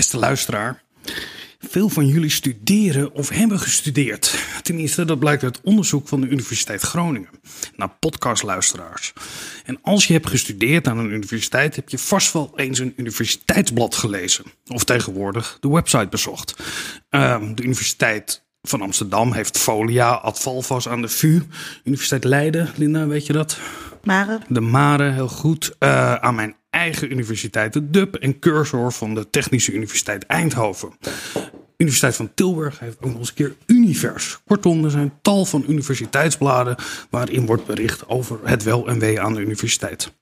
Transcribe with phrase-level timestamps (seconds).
[0.00, 0.82] Beste luisteraar,
[1.58, 4.38] veel van jullie studeren of hebben gestudeerd.
[4.62, 7.28] Tenminste, dat blijkt uit onderzoek van de Universiteit Groningen
[7.76, 9.12] naar podcastluisteraars.
[9.64, 13.94] En als je hebt gestudeerd aan een universiteit, heb je vast wel eens een universiteitsblad
[13.94, 14.44] gelezen.
[14.66, 16.54] Of tegenwoordig de website bezocht.
[17.08, 21.42] Ehm, de Universiteit van Amsterdam heeft Folia, Advalvas aan de VU.
[21.84, 23.58] Universiteit Leiden, Linda, weet je dat?
[24.04, 24.40] Mare.
[24.48, 25.76] De Mare, heel goed.
[25.78, 30.92] Uh, aan mijn eigen universiteit, de DUB, en cursor van de Technische Universiteit Eindhoven.
[31.76, 34.38] Universiteit van Tilburg heeft ook nog eens een keer Univers.
[34.46, 36.76] Kortom, er zijn tal van universiteitsbladen
[37.10, 40.12] waarin wordt bericht over het wel en wee aan de universiteit.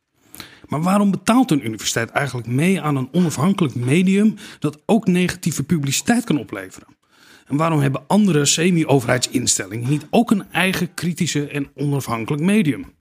[0.67, 6.25] Maar waarom betaalt een universiteit eigenlijk mee aan een onafhankelijk medium dat ook negatieve publiciteit
[6.25, 6.97] kan opleveren?
[7.47, 12.97] En waarom hebben andere semi-overheidsinstellingen niet ook een eigen kritische en onafhankelijk medium?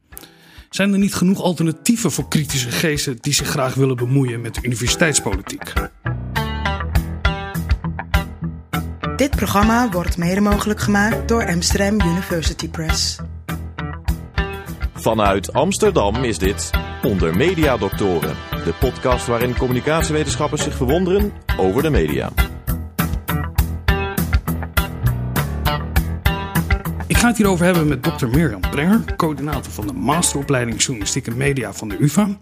[0.69, 4.61] Zijn er niet genoeg alternatieven voor kritische geesten die zich graag willen bemoeien met de
[4.63, 5.73] universiteitspolitiek?
[9.15, 13.17] Dit programma wordt mede mogelijk gemaakt door Amsterdam University Press.
[14.93, 16.71] Vanuit Amsterdam is dit
[17.03, 22.31] Onder Media Doctoren, de podcast waarin communicatiewetenschappers zich verwonderen over de media.
[27.27, 28.27] Ga het hierover hebben met Dr.
[28.27, 32.39] Mirjam Brenger, coördinator van de masteropleiding Journalistiek en Media van de UvA.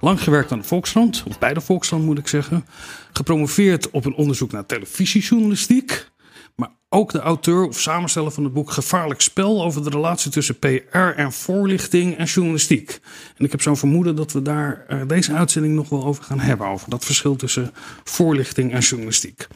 [0.00, 2.66] Lang gewerkt aan de Volkskrant, of bij de Volkskrant moet ik zeggen.
[3.12, 6.10] Gepromoveerd op een onderzoek naar televisiejournalistiek.
[6.56, 10.58] Maar ook de auteur of samensteller van het boek Gevaarlijk Spel over de relatie tussen
[10.58, 13.00] PR en voorlichting en journalistiek.
[13.36, 16.40] En ik heb zo'n vermoeden dat we daar uh, deze uitzending nog wel over gaan
[16.40, 16.66] hebben.
[16.66, 17.70] Over dat verschil tussen
[18.04, 19.46] voorlichting en journalistiek.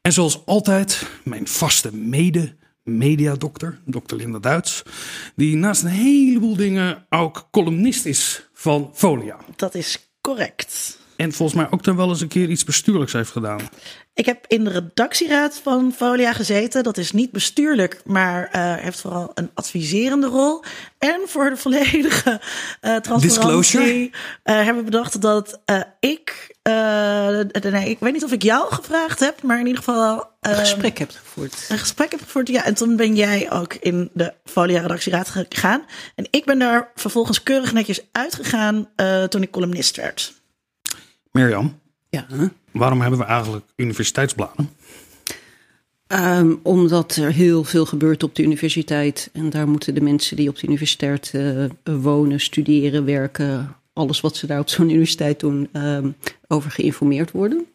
[0.00, 2.54] En zoals altijd, mijn vaste mede
[2.84, 4.82] mediadokter, dokter Linda Duits.
[5.36, 9.36] Die naast een heleboel dingen ook columnist is van Folia.
[9.56, 10.98] Dat is correct.
[11.16, 13.60] En volgens mij ook dan wel eens een keer iets bestuurlijks heeft gedaan.
[14.14, 16.82] Ik heb in de redactieraad van Folia gezeten.
[16.82, 20.64] Dat is niet bestuurlijk, maar uh, heeft vooral een adviserende rol.
[20.98, 22.40] En voor de volledige
[22.82, 24.10] uh, transparantie uh,
[24.44, 25.60] hebben we bedacht dat
[26.00, 26.54] ik...
[26.62, 30.30] nee, ik weet niet of ik jou gevraagd heb, maar in ieder geval...
[30.40, 31.66] een gesprek hebt gevoerd.
[31.68, 32.64] Een gesprek heb gevoerd, ja.
[32.64, 35.84] En toen ben jij ook in de Folia-redactieraad gegaan.
[36.14, 38.88] En ik ben daar vervolgens keurig netjes uitgegaan
[39.28, 40.42] toen ik columnist werd.
[41.34, 42.26] Mirjam, ja.
[42.70, 44.68] waarom hebben we eigenlijk universiteitsbladen?
[46.08, 49.30] Um, omdat er heel veel gebeurt op de universiteit.
[49.32, 54.36] En daar moeten de mensen die op de universiteit uh, wonen, studeren, werken, alles wat
[54.36, 56.16] ze daar op zo'n universiteit doen, um,
[56.48, 57.66] over geïnformeerd worden.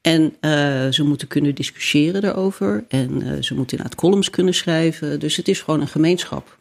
[0.00, 2.84] En uh, ze moeten kunnen discussiëren daarover.
[2.88, 5.20] En uh, ze moeten inderdaad columns kunnen schrijven.
[5.20, 6.58] Dus het is gewoon een gemeenschap.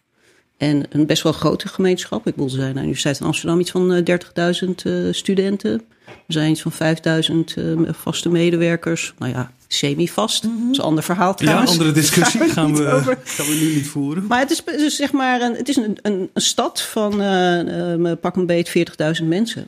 [0.57, 2.27] En een best wel grote gemeenschap.
[2.27, 4.05] Ik bedoel, er zijn aan de Universiteit van Amsterdam iets van
[4.83, 5.81] 30.000 studenten.
[6.05, 9.13] Er zijn iets van 5000 uh, vaste medewerkers.
[9.17, 10.43] Nou ja, semi-vast.
[10.43, 10.61] Mm -hmm.
[10.61, 11.71] Dat is een ander verhaal trouwens.
[11.71, 13.17] Ja, andere discussie gaan, gaan, we, over.
[13.23, 14.25] gaan we nu niet voeren.
[14.27, 17.97] Maar het is dus zeg maar een, het is een, een, een stad van uh,
[17.97, 18.69] uh, pak een beet
[19.21, 19.67] 40.000 mensen.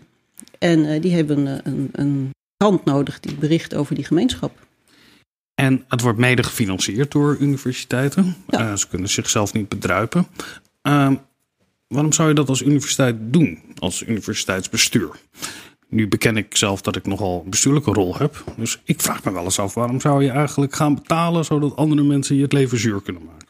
[0.60, 4.52] En die hebben een, een, een krant nodig die bericht over die gemeenschap.
[5.56, 8.36] En het wordt mede gefinancierd door universiteiten.
[8.48, 8.76] Ja.
[8.76, 10.28] ze kunnen zichzelf niet bedruipen.
[10.86, 11.16] Ehm,
[11.88, 15.10] waarom zou je dat als universiteit doen, als universiteitsbestuur?
[15.90, 18.44] Nu beken ik zelf dat ik nogal een bestuurlijke rol heb.
[18.58, 22.04] Dus ik vraag me wel eens af, waarom zou je eigenlijk gaan betalen zodat andere
[22.04, 23.48] mensen je het leven zuur kunnen maken?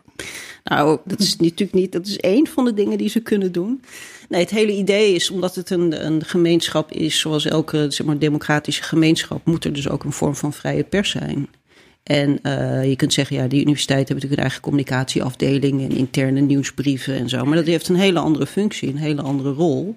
[0.64, 3.82] Nou, dat is natuurlijk niet, dat is één van de dingen die ze kunnen doen.
[4.30, 8.20] Nee, het hele idee is, omdat het een, een gemeenschap is, zoals elke zeg maar,
[8.20, 11.48] democratische gemeenschap, moet er dus ook een vorm van vrije pers zijn.
[12.06, 16.40] En uh, je kunt zeggen, ja, die universiteit hebben natuurlijk een eigen communicatieafdeling en interne
[16.40, 17.46] nieuwsbrieven en zo.
[17.46, 19.96] Maar dat heeft een hele andere functie, een hele andere rol.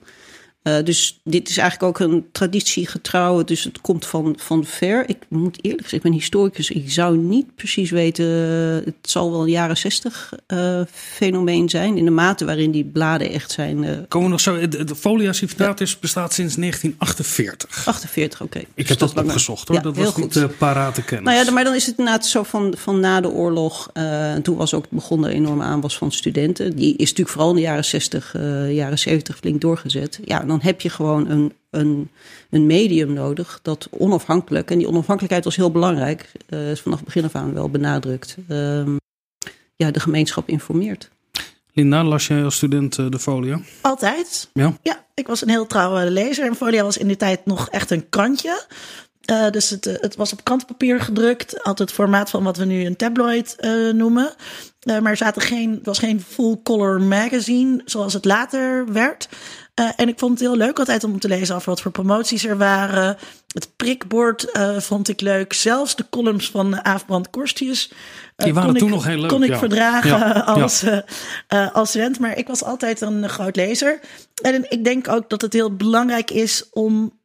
[0.63, 5.09] Uh, dus dit is eigenlijk ook een traditiegetrouwe, dus het komt van, van ver.
[5.09, 8.27] Ik moet eerlijk zeggen, ik ben historicus, ik zou niet precies weten,
[8.85, 13.31] het zal wel een jaren zestig uh, fenomeen zijn, in de mate waarin die bladen
[13.31, 13.83] echt zijn.
[13.83, 15.97] Uh, Komen we nog zo, de, de Folia Civitatis ja.
[16.01, 17.87] bestaat sinds 1948.
[17.87, 18.57] 48, oké.
[18.57, 18.63] Okay.
[18.63, 20.35] Ik dus heb dat, dat opgezocht hoor, ja, dat was goed.
[20.35, 21.33] niet parate kennis.
[21.33, 24.57] Nou ja, maar dan is het inderdaad zo van, van na de oorlog, en toen
[24.57, 26.77] was ook begonnen enorme aanwas van studenten.
[26.77, 28.33] Die is natuurlijk vooral in de jaren 60,
[28.71, 30.21] jaren 70 flink doorgezet.
[30.25, 32.11] Ja, dan heb je gewoon een, een,
[32.51, 37.07] een medium nodig dat onafhankelijk, en die onafhankelijkheid was heel belangrijk, uh, is vanaf het
[37.07, 38.87] begin af aan wel benadrukt, uh,
[39.77, 41.11] ja, de gemeenschap informeert.
[41.73, 43.61] Linda, las jij als student uh, de Folia?
[43.81, 44.49] Altijd.
[44.53, 44.77] Ja?
[44.83, 47.91] Ja, ik was een heel trouwe lezer en Folia was in die tijd nog echt
[47.91, 48.67] een krantje.
[49.31, 51.63] Uh, dus het, het, was op krantenpapier gedrukt.
[51.63, 54.35] Altijd het formaat van wat we nu een tabloid uh, noemen.
[54.83, 59.29] Uh, maar er zaten geen, het was geen full-color magazine zoals het later werd.
[59.81, 62.45] Uh, en ik vond het heel leuk altijd om te lezen over wat voor promoties
[62.45, 63.17] er waren.
[63.47, 65.53] Het prikbord uh, vond ik leuk.
[65.53, 67.91] Zelfs de columns van Aafbrand Korstius.
[67.91, 69.29] Uh, Die waren toen nog heel leuk.
[69.29, 70.81] Kon ik verdragen ja, als,
[71.49, 71.71] ja.
[71.73, 72.19] als student.
[72.19, 74.01] Maar ik was altijd een groot lezer.
[74.43, 77.19] En ik denk ook dat het heel belangrijk is om,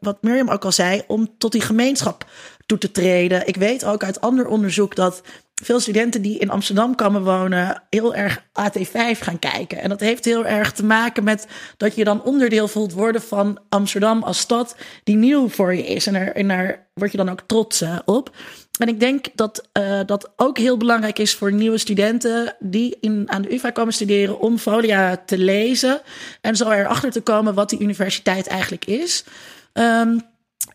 [0.00, 2.26] wat Mirjam ook al zei, om tot die gemeenschap
[2.66, 3.46] toe te treden.
[3.46, 5.22] Ik weet ook uit ander onderzoek dat
[5.62, 9.78] veel studenten die in Amsterdam komen wonen, heel erg AT5 gaan kijken.
[9.78, 11.46] En dat heeft heel erg te maken met
[11.76, 16.06] dat je dan onderdeel voelt worden van Amsterdam als stad die nieuw voor je is.
[16.06, 18.36] En daar, en daar word je dan ook trots uh, op.
[18.78, 23.24] En ik denk dat uh, dat ook heel belangrijk is voor nieuwe studenten die in,
[23.26, 26.00] aan de UvA komen studeren om Folia te lezen.
[26.40, 29.24] En zo erachter te komen wat die universiteit eigenlijk is.
[29.72, 30.20] Um,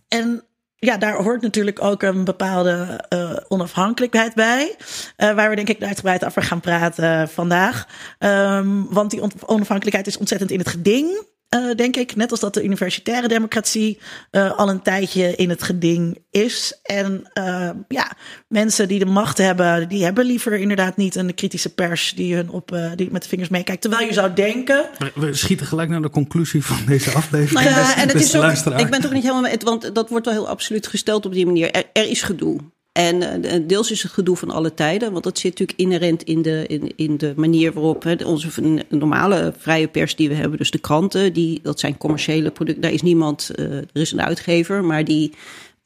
[0.08, 0.44] en
[0.84, 4.76] ja, daar hoort natuurlijk ook een bepaalde uh, onafhankelijkheid bij.
[5.18, 7.88] Uh, waar we denk ik uitgebreid over gaan praten vandaag.
[8.20, 11.26] Um, want die onafhankelijkheid is ontzettend in het geding.
[11.54, 12.16] Uh, denk ik.
[12.16, 14.00] Net als dat de universitaire democratie
[14.32, 16.80] uh, al een tijdje in het geding is.
[16.84, 18.12] En uh, ja,
[18.48, 22.50] mensen die de macht hebben, die hebben liever inderdaad niet een kritische pers die hun
[22.50, 23.82] op die met de vingers meekijkt.
[23.82, 24.86] Terwijl je zou denken.
[25.16, 27.70] We schieten gelijk naar de conclusie van deze aflevering.
[27.70, 30.36] Nou ja, en het is ook, ik ben toch niet helemaal want dat wordt wel
[30.36, 31.72] heel absoluut gesteld op die manier.
[31.72, 32.60] Er, er is gedoe.
[32.94, 36.42] En uh, deels is het gedoe van alle tijden, want dat zit natuurlijk inherent in
[36.42, 38.50] de, in, in de manier waarop hè, onze
[38.90, 42.82] normale vrije pers die we hebben, dus de kranten, die, dat zijn commerciële producten.
[42.82, 45.34] Daar is niemand, uh, er is een uitgever, maar die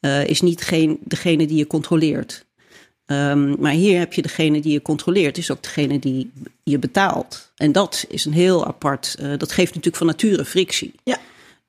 [0.00, 2.46] uh, is niet geen, degene die je controleert.
[3.06, 6.30] Um, maar hier heb je degene die je controleert, is ook degene die
[6.62, 7.52] je betaalt.
[7.56, 10.94] En dat is een heel apart, dat geeft natuurlijk van nature frictie.
[11.04, 11.18] Ja.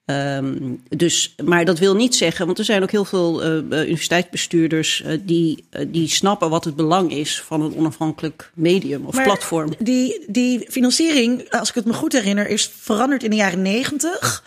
[0.09, 5.03] Um, dus, maar dat wil niet zeggen, want er zijn ook heel veel uh, universiteitsbestuurders
[5.05, 9.23] uh, die, uh, die snappen wat het belang is van een onafhankelijk medium of maar
[9.23, 9.73] platform.
[9.79, 14.43] Die, die financiering, als ik het me goed herinner, is veranderd in de jaren negentig.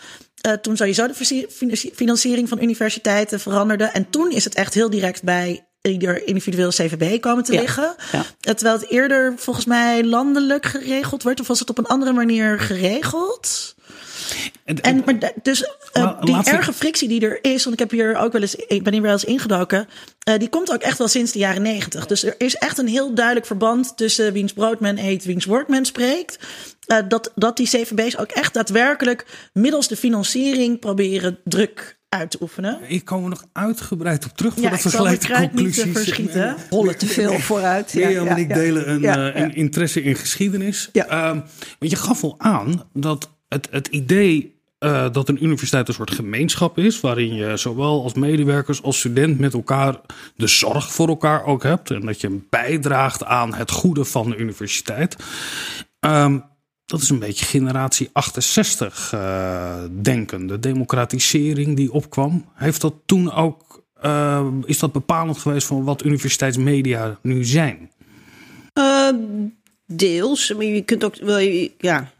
[0.61, 1.47] toen sowieso de
[1.93, 3.83] financiering van universiteiten veranderde.
[3.83, 7.95] En toen is het echt heel direct bij ieder individueel CVB komen te ja, liggen.
[8.11, 8.25] Ja.
[8.39, 12.59] Terwijl het eerder volgens mij landelijk geregeld werd, of was het op een andere manier
[12.59, 13.75] geregeld?
[14.65, 18.15] En, en, maar dus uh, die erge frictie die er is, want ik heb hier
[18.15, 19.87] ook wel eens, ik ben hier wel eens ingedoken,
[20.29, 22.05] uh, die komt ook echt wel sinds de jaren negentig.
[22.05, 25.67] Dus er is echt een heel duidelijk verband tussen wiens brood men eet, wiens woord
[25.67, 26.39] men spreekt.
[26.87, 32.37] Uh, dat, dat die CVB's ook echt daadwerkelijk middels de financiering proberen druk uit te
[32.41, 32.79] oefenen.
[32.87, 35.83] Ik kom er nog uitgebreid op terug voor ja, de vergelijkende conclusies.
[35.83, 36.55] Niet te verschieten.
[36.69, 37.91] Rollen te veel vooruit.
[37.91, 40.89] Ja, ja, en ik delen een, ja, een interesse in geschiedenis.
[40.91, 41.29] Ja.
[41.29, 41.43] Um,
[41.79, 43.29] want je gaf al aan dat
[43.69, 48.83] het, idee uh, dat een universiteit een soort gemeenschap is, waarin je zowel als medewerkers
[48.83, 49.99] als student met elkaar
[50.35, 54.37] de zorg voor elkaar ook hebt en dat je bijdraagt aan het goede van de
[54.37, 55.15] universiteit.
[55.99, 56.43] Um,
[56.85, 62.45] dat is een beetje generatie 68 uh, denken, de democratisering die opkwam.
[62.53, 67.91] Heeft dat toen ook, uh, is dat bepalend geweest van wat universiteitsmedia nu zijn?
[69.85, 71.39] Deels, maar je kunt ook wel,
[71.77, 72.11] ja,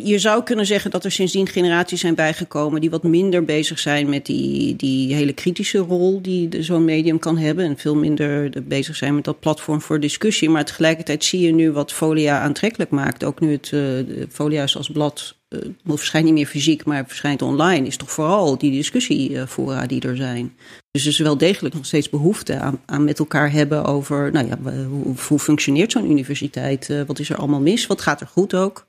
[0.00, 4.08] je zou kunnen zeggen dat er sindsdien generaties zijn bijgekomen die wat minder bezig zijn
[4.08, 7.64] met die, die hele kritische rol die zo'n medium kan hebben.
[7.64, 10.50] En veel minder bezig zijn met dat platform voor discussie.
[10.50, 13.24] Maar tegelijkertijd zie je nu wat Folia aantrekkelijk maakt.
[13.24, 17.86] Ook nu het uh, Folia als blad uh, verschijnt niet meer fysiek, maar verschijnt online.
[17.86, 20.56] Is toch vooral die discussiefora die er zijn.
[20.90, 24.46] Dus er is wel degelijk nog steeds behoefte aan, aan met elkaar hebben over nou
[24.46, 24.58] ja,
[25.28, 26.88] hoe, functioneert zo'n universiteit?
[26.88, 27.86] Uh, wat is er allemaal mis?
[27.86, 28.86] Wat gaat er goed ook?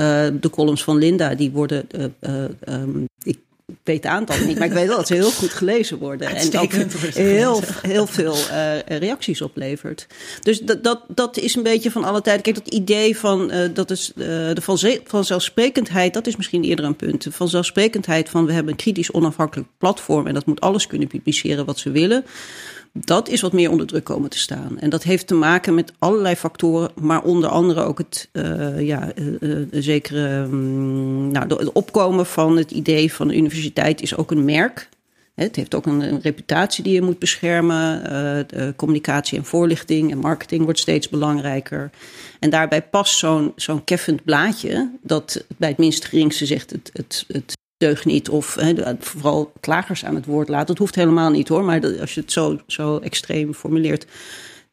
[0.00, 1.86] Uh, de columns van Linda, die worden.
[1.96, 3.38] Uh, uh, um, ik
[3.82, 6.28] weet het aantal niet, maar ik weet wel dat ze heel goed gelezen worden.
[6.28, 8.36] en ook heel, heel veel
[8.86, 10.06] reacties oplevert.
[10.42, 12.40] Dus dat, dat, dat is een beetje van alle tijd.
[12.40, 17.22] Kijk, dat idee van dat is de vanzelfsprekendheid, dat is misschien eerder een punt.
[17.22, 21.64] De vanzelfsprekendheid van we hebben een kritisch onafhankelijk platform en dat moet alles kunnen publiceren
[21.64, 22.24] wat ze willen
[23.00, 24.78] dat is wat meer onder druk komen te staan.
[24.78, 28.28] En dat heeft te maken met allerlei factoren, maar onder andere ook het
[28.78, 29.12] ja,
[29.70, 34.88] zekere um, nou, het opkomen van het idee van de universiteit is ook een merk.
[35.34, 38.02] Het heeft ook een, reputatie die je moet beschermen.
[38.54, 41.90] Uh, communicatie en voorlichting en marketing wordt steeds belangrijker.
[42.40, 47.24] En daarbij past zo'n zo'n keffend blaadje, dat bij het minst geringste zegt het, het,
[47.28, 48.28] het deugt niet.
[48.28, 48.56] Of
[48.98, 50.66] vooral klagers aan het woord laten.
[50.66, 51.64] Dat hoeft helemaal niet hoor.
[51.64, 54.06] Maar als je het zo, zo extreem formuleert.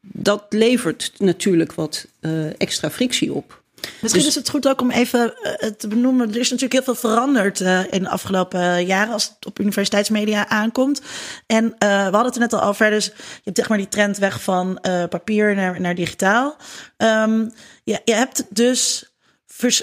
[0.01, 3.60] Dat levert natuurlijk wat uh, extra frictie op.
[3.81, 6.29] Misschien dus, is het goed ook om even uh, te benoemen.
[6.29, 10.47] Er is natuurlijk heel veel veranderd uh, in de afgelopen jaren als het op universiteitsmedia
[10.47, 11.01] aankomt.
[11.47, 12.89] En uh, we hadden het er net al over.
[12.89, 16.55] Dus je hebt zeg maar die trend weg van papier naar, naar digitaal.
[16.97, 17.51] Um,
[17.83, 19.05] je, je hebt dus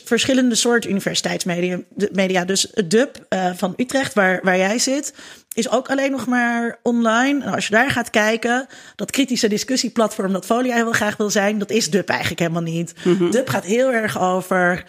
[0.05, 1.81] verschillende soorten universiteitsmedia.
[2.12, 2.45] Media.
[2.45, 3.17] Dus het DUB
[3.57, 5.14] van Utrecht, waar, waar jij zit,
[5.59, 7.45] is ook alleen nog maar online.
[7.45, 11.59] En als je daar gaat kijken, dat kritische discussieplatform dat Folia heel graag wil zijn,
[11.59, 12.95] dat is DUB eigenlijk helemaal niet.
[13.05, 14.85] Mm DUB gaat heel erg over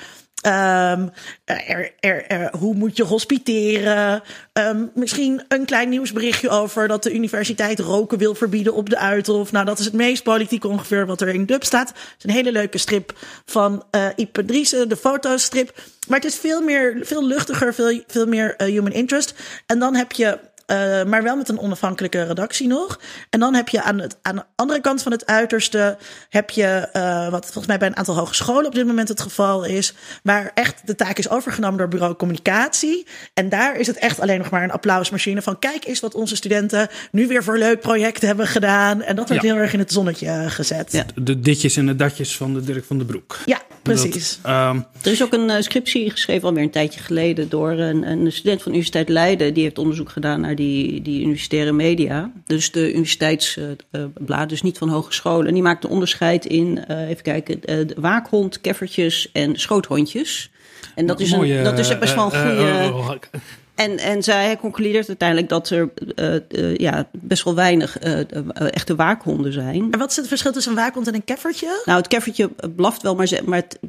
[0.46, 1.12] Um,
[1.46, 4.24] er, er, er, hoe moet je hospiteren?
[4.54, 9.52] Um, misschien een klein nieuwsberichtje over dat de universiteit roken wil verbieden op de Uithof.
[9.52, 11.88] Nou, dat is het meest politiek ongeveer wat er in Dub staat.
[11.88, 13.14] Het is een hele leuke strip
[13.46, 15.82] van uh, Ipe Driessen, de fotostrip.
[16.08, 19.34] Maar het is veel meer, veel luchtiger, veel, veel meer uh, human interest.
[19.66, 20.40] En dan heb je
[20.72, 23.00] uh, maar wel met een onafhankelijke redactie nog.
[23.30, 25.98] En dan heb je aan, het, aan de andere kant van het uiterste,
[26.30, 29.64] heb je, uh, wat volgens mij bij een aantal hogescholen op dit moment het geval
[29.64, 33.06] is, waar echt de taak is overgenomen door bureau communicatie.
[33.34, 36.36] En daar is het echt alleen nog maar een applausmachine van kijk eens wat onze
[36.36, 39.02] studenten nu weer voor leuk project hebben gedaan.
[39.02, 40.92] En dat wordt heel erg in het zonnetje gezet.
[40.92, 41.06] Ja.
[41.16, 43.38] De ditjes en de datjes van de Dirk van de Broek.
[43.46, 44.40] Ja, precies.
[44.42, 44.86] Dat, um...
[45.02, 48.62] Er is ook een uh, scriptie geschreven alweer een tijdje geleden door een, een student
[48.62, 49.54] van de Universiteit Leiden.
[49.54, 52.32] Die heeft onderzoek gedaan naar die, die universitaire media.
[52.46, 55.48] Dus de universiteitsblad, dus niet van hogescholen.
[55.48, 60.52] En die maakt een onderscheid in, uh, even kijken, uh, waakhond, keffertjes en schoothondjes.
[60.96, 63.30] En dat, is, een, dat is best wel een goede.
[63.80, 68.20] En, en zij concludeert uiteindelijk dat er uh, uh, ja, best wel weinig uh,
[68.54, 69.88] echte waakhonderen zijn.
[69.92, 71.82] En wat is het verschil tussen een waakhond en een keffertje?
[71.86, 73.80] Nou, het keffertje blaft wel, maar, maar het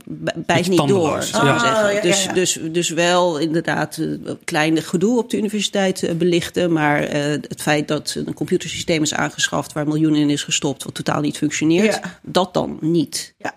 [0.46, 1.16] bijt niet door.
[1.16, 1.90] Oh, ja.
[1.90, 4.00] Ja, dus, dus, dus wel inderdaad
[4.44, 6.72] kleine gedoe op de universiteit belichten.
[6.72, 11.20] Maar het feit dat een computersysteem is aangeschaft waar miljoenen in is gestopt, wat totaal
[11.20, 13.34] niet functioneert, dat dan niet.
[13.38, 13.54] Ja.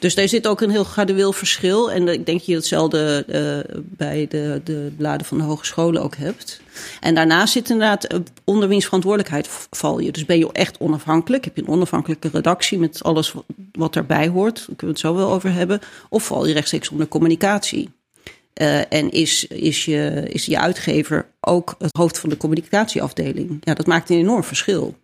[0.00, 1.90] Dus daar zit ook een heel gradueel verschil.
[1.90, 6.16] En ik denk dat je hetzelfde uh, bij de, de bladen van de hogescholen ook
[6.16, 6.60] hebt.
[7.00, 10.12] En daarnaast zit inderdaad eh, onder wiens verantwoordelijkheid val je.
[10.12, 11.44] Dus ben je echt onafhankelijk?
[11.44, 13.34] Heb je een onafhankelijke redactie met alles
[13.72, 14.56] wat erbij hoort?
[14.56, 15.80] Daar kunnen we het zo wel over hebben.
[16.08, 17.90] Of val je rechtstreeks onder communicatie?
[18.60, 23.58] Uh, en is, is, je, is je uitgever ook het hoofd van de communicatieafdeling?
[23.60, 24.96] Ja, dat maakt een enorm verschil.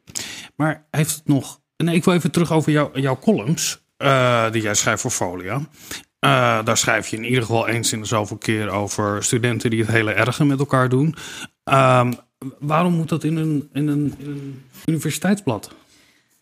[0.56, 1.60] Maar heeft het nog.
[1.76, 3.84] Nee, ik wil even terug over jou, jouw columns.
[3.98, 5.54] Uh, die jij schrijft voor Folia.
[5.56, 9.80] Uh, daar schrijf je in ieder geval eens in de zoveel keer over studenten die
[9.80, 11.14] het hele erge met elkaar doen.
[11.64, 12.10] Uh,
[12.58, 15.70] waarom moet dat in een, in een, in een universiteitsblad?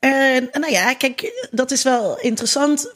[0.00, 0.10] Uh,
[0.52, 2.92] nou ja, kijk, dat is wel interessant.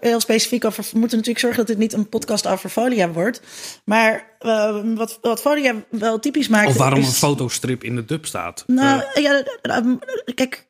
[0.00, 0.84] Heel specifiek over.
[0.92, 3.40] We moeten natuurlijk zorgen dat dit niet een podcast over folia wordt.
[3.84, 6.68] Maar uh, wat, wat folia wel typisch maakt.
[6.68, 8.64] Of waarom een fotostrip in de dub staat.
[8.66, 9.22] Nou uh.
[9.22, 9.42] ja,
[10.34, 10.67] kijk,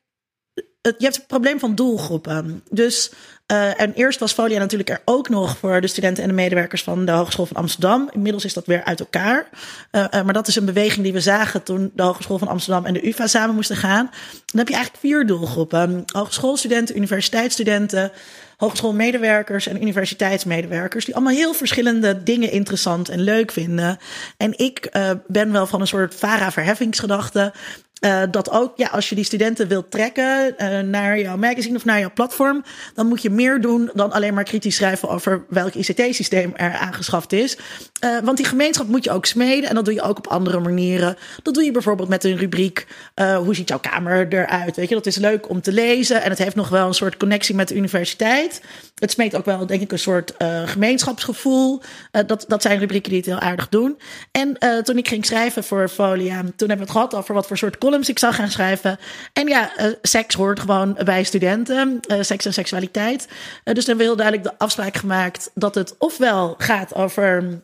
[0.81, 2.63] je hebt het probleem van doelgroepen.
[2.69, 3.11] Dus
[3.51, 6.83] uh, en eerst was Folia natuurlijk er ook nog voor de studenten en de medewerkers
[6.83, 8.09] van de Hogeschool van Amsterdam.
[8.11, 9.49] Inmiddels is dat weer uit elkaar.
[9.91, 12.85] Uh, uh, maar dat is een beweging die we zagen toen de Hogeschool van Amsterdam
[12.85, 14.05] en de UvA samen moesten gaan.
[14.45, 18.11] Dan heb je eigenlijk vier doelgroepen: hogeschoolstudenten, universiteitsstudenten,
[18.57, 21.05] hogeschoolmedewerkers en universiteitsmedewerkers.
[21.05, 23.97] Die allemaal heel verschillende dingen interessant en leuk vinden.
[24.37, 24.91] En ik
[25.27, 27.53] ben wel van een soort VARA-verheffingsgedachte.
[27.99, 31.85] Uh, dat ook, ja, als je die studenten wilt trekken uh, naar jouw magazine of
[31.85, 32.63] naar jouw platform,
[32.95, 37.31] dan moet je meer doen dan alleen maar kritisch schrijven over welk ICT-systeem er aangeschaft
[37.33, 37.57] is.
[38.03, 40.59] Uh, want die gemeenschap moet je ook smeden en dat doe je ook op andere
[40.59, 41.17] manieren.
[41.43, 44.75] Dat doe je bijvoorbeeld met een rubriek, hoe ziet jouw kamer eruit?
[44.75, 47.17] Weet je, dat is leuk om te lezen en het heeft nog wel een soort
[47.17, 48.61] connectie met de universiteit.
[48.95, 50.33] Het smeet ook wel, denk ik, een soort
[50.65, 51.81] gemeenschapsgevoel.
[52.11, 53.97] dat, dat zijn rubrieken die het heel aardig doen.
[54.31, 57.57] En toen ik ging schrijven voor Folia, toen hebben we het gehad over wat voor
[57.57, 58.99] soort columns ik zou gaan schrijven.
[59.33, 61.99] En ja, uh, seks hoort gewoon bij studenten.
[62.07, 63.27] Uh, seks en seksualiteit.
[63.65, 67.61] Uh, dus dan heel duidelijk de afspraak gemaakt dat het ofwel gaat over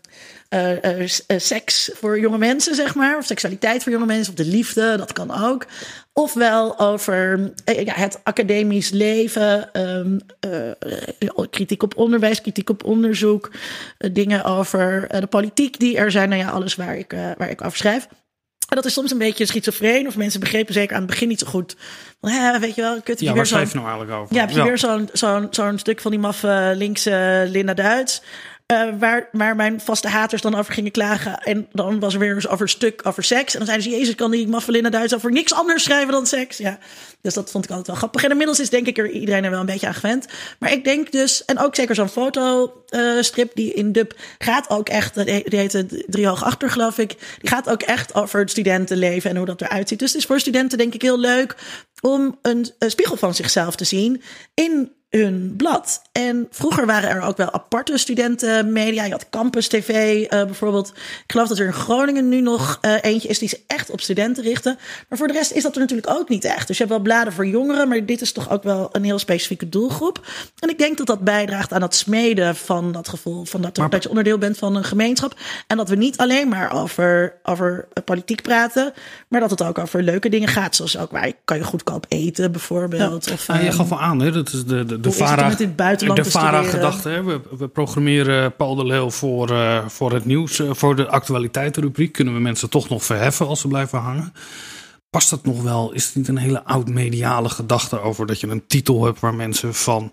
[1.38, 3.18] seks voor jonge mensen, zeg maar.
[3.18, 4.34] Of seksualiteit voor jonge mensen.
[4.34, 5.66] Of de liefde, dat kan ook.
[6.14, 10.20] Ofwel over ja, het academisch leven, um,
[11.50, 13.52] kritiek op onderwijs, kritiek op onderzoek,
[13.98, 16.30] dingen over de politiek die er zijn.
[16.30, 18.08] Nou ja, alles waar ik, waar ik over schrijf.
[18.70, 20.08] En dat is soms een beetje schizofreen.
[20.08, 21.76] Of mensen begrepen zeker aan het begin niet zo goed.
[22.22, 24.36] Van, hè, weet je wel, kut, ja, waar schrijf je nou eigenlijk over?
[24.36, 28.22] Ja, heb je weer zo'n zo'n zo'n stuk van die maffe linkse Linda Duits.
[28.74, 31.40] Uh, waar, waar mijn vaste haters dan over gingen klagen.
[31.40, 33.54] En dan was er weer eens over stuk over seks.
[33.54, 36.58] En dan zeiden ze, jezus, kan die Maffelina Duits over niks anders schrijven dan seks?
[36.58, 36.80] Ja,
[37.22, 38.24] dus dat vond ik altijd wel grappig.
[38.24, 40.28] En inmiddels is denk ik er iedereen er wel een beetje aan gewend.
[40.60, 44.90] Maar ik denk dus, en ook zeker zo'n fotostrip uh, die in Dub gaat ook
[44.90, 47.10] echt, die heet Drie Hoog Achter geloof ik.
[47.40, 50.00] Die gaat ook echt over het studentenleven en hoe dat eruit ziet.
[50.00, 51.56] Dus het is voor studenten denk ik heel leuk
[52.02, 54.22] om een, een spiegel van zichzelf te zien
[54.54, 56.02] in hun blad.
[56.12, 59.04] En vroeger waren er ook wel aparte studentenmedia.
[59.04, 60.88] Je had Campus TV uh, bijvoorbeeld.
[60.96, 64.02] Ik geloof dat er in Groningen nu nog uh, eentje is die zich echt op
[64.02, 64.78] studenten richten.
[65.10, 66.68] Maar voor de rest is dat er natuurlijk ook niet echt.
[66.68, 69.20] Dus je hebt wel bladen voor jongeren, maar dit is toch ook wel een heel
[69.20, 70.28] specifieke doelgroep.
[70.60, 73.90] En ik denk dat dat bijdraagt aan het smeden van dat gevoel van dat, er,
[73.90, 75.40] dat je onderdeel bent van een gemeenschap.
[75.68, 78.94] En dat we niet alleen maar over, over politiek praten,
[79.28, 80.76] maar dat het ook over leuke dingen gaat.
[80.76, 83.26] Zoals ook waar kan je goedkoop eten bijvoorbeeld.
[83.26, 83.34] Ja.
[83.34, 84.32] Of, je gaf wel aan, hè?
[84.32, 85.56] dat is de, de, de VARA,
[86.14, 87.24] de VARA-gedachte.
[87.24, 92.12] We, we programmeren Paul de Leeuw voor, uh, voor het nieuws, uh, voor de actualiteitenrubriek.
[92.12, 94.34] Kunnen we mensen toch nog verheffen als ze blijven hangen?
[95.10, 95.92] Past dat nog wel?
[95.94, 99.74] Is het niet een hele oud-mediale gedachte over dat je een titel hebt waar mensen
[99.74, 100.12] van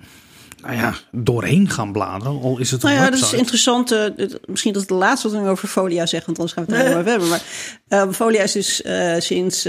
[0.62, 2.40] nou ja, doorheen gaan bladeren.
[2.42, 3.92] Al is het nou ja, dat is interessant.
[3.92, 4.04] Uh,
[4.46, 6.86] misschien dat het de laatste wat ik over Folia zeg, want anders gaan we het
[6.86, 7.28] er over hebben.
[7.28, 7.42] Maar
[7.88, 9.68] uh, Folia is dus uh, sinds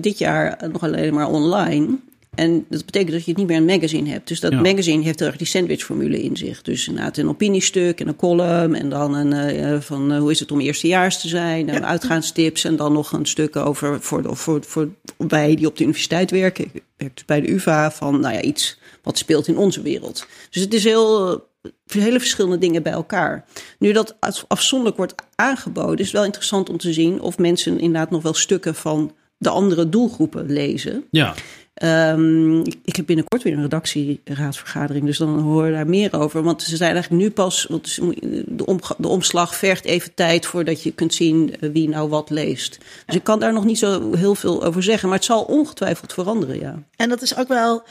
[0.00, 1.98] dit jaar nog alleen maar online.
[2.34, 4.28] En dat betekent dat je het niet meer een magazine hebt.
[4.28, 4.60] Dus dat ja.
[4.60, 6.62] magazine heeft heel erg die sandwichformule in zich.
[6.62, 8.74] Dus inderdaad een opiniestuk en een column.
[8.74, 11.68] En dan een uh, van uh, hoe is het om eerstejaars te zijn.
[11.68, 11.86] En ja.
[11.86, 12.64] uitgaanstips.
[12.64, 16.30] En dan nog een stuk over voor, de, voor, voor wij die op de universiteit
[16.30, 16.64] werken.
[16.64, 20.26] Ik werk dus bij de UvA van nou ja, iets wat speelt in onze wereld.
[20.50, 21.50] Dus het is heel
[21.86, 23.44] hele verschillende dingen bij elkaar.
[23.78, 24.16] Nu dat
[24.48, 28.34] afzonderlijk wordt aangeboden, is het wel interessant om te zien of mensen inderdaad nog wel
[28.34, 31.04] stukken van de andere doelgroepen lezen.
[31.10, 31.34] Ja.
[31.74, 36.42] Um, ik heb binnenkort weer een redactieraadsvergadering, dus dan hoor daar meer over.
[36.42, 37.98] Want ze zijn eigenlijk nu pas, want
[38.46, 42.78] de, om, de omslag vergt even tijd voordat je kunt zien wie nou wat leest.
[43.06, 46.12] Dus ik kan daar nog niet zo heel veel over zeggen, maar het zal ongetwijfeld
[46.12, 46.82] veranderen, ja.
[46.96, 47.82] En dat is ook wel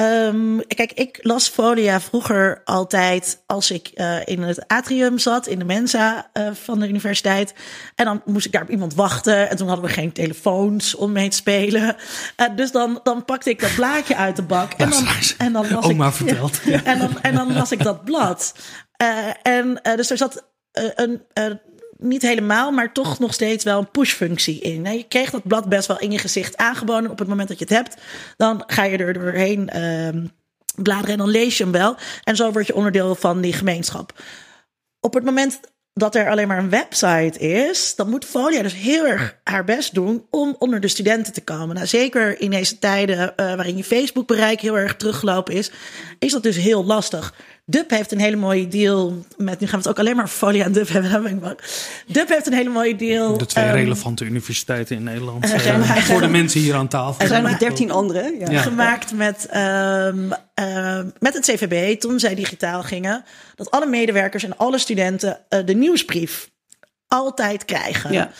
[0.00, 5.58] Um, kijk, ik las Folia vroeger altijd als ik uh, in het atrium zat, in
[5.58, 7.54] de mensa uh, van de universiteit.
[7.94, 9.50] En dan moest ik daar op iemand wachten.
[9.50, 11.96] En toen hadden we geen telefoons om mee te spelen.
[12.36, 14.72] Uh, dus dan, dan pakte ik dat blaadje uit de bak.
[14.72, 15.06] En dan,
[15.38, 16.60] en dan las Oma ik, verteld.
[16.64, 18.54] Ja, en, dan, en dan las ik dat blad.
[19.42, 21.22] en dus er zat een
[22.00, 24.84] niet helemaal, maar toch nog steeds wel een push-functie in.
[24.84, 27.64] Je kreeg dat blad best wel in je gezicht aangeboden op het moment dat je
[27.64, 27.96] het hebt.
[28.36, 30.22] Dan ga je er doorheen uh,
[30.82, 31.96] bladeren en dan lees je hem wel.
[32.24, 34.22] En zo word je onderdeel van die gemeenschap.
[35.00, 35.60] Op het moment
[35.92, 39.94] dat er alleen maar een website is, dan moet Folia dus heel erg haar best
[39.94, 41.74] doen om onder de studenten te komen.
[41.74, 45.70] Nou, zeker in deze tijden uh, waarin je Facebook-bereik heel erg teruggelopen is,
[46.18, 47.34] is dat dus heel lastig.
[47.70, 49.60] Dub heeft een hele mooie deal met.
[49.60, 51.56] Nu gaan we het ook alleen maar Folia en Dub hebben.
[52.06, 53.38] Dub heeft een hele mooie deal.
[53.38, 55.44] De twee um, relevante universiteiten in Nederland.
[55.44, 57.20] Uh, uh, voor de mensen hier aan tafel.
[57.20, 58.36] Er zijn nog dertien andere.
[58.38, 58.50] Ja.
[58.50, 58.60] Ja.
[58.60, 60.28] Gemaakt met, um,
[61.18, 63.24] met het CVB toen zij digitaal gingen.
[63.54, 66.50] Dat alle medewerkers en alle studenten uh, de nieuwsbrief
[67.06, 68.12] altijd krijgen.
[68.12, 68.30] Ja.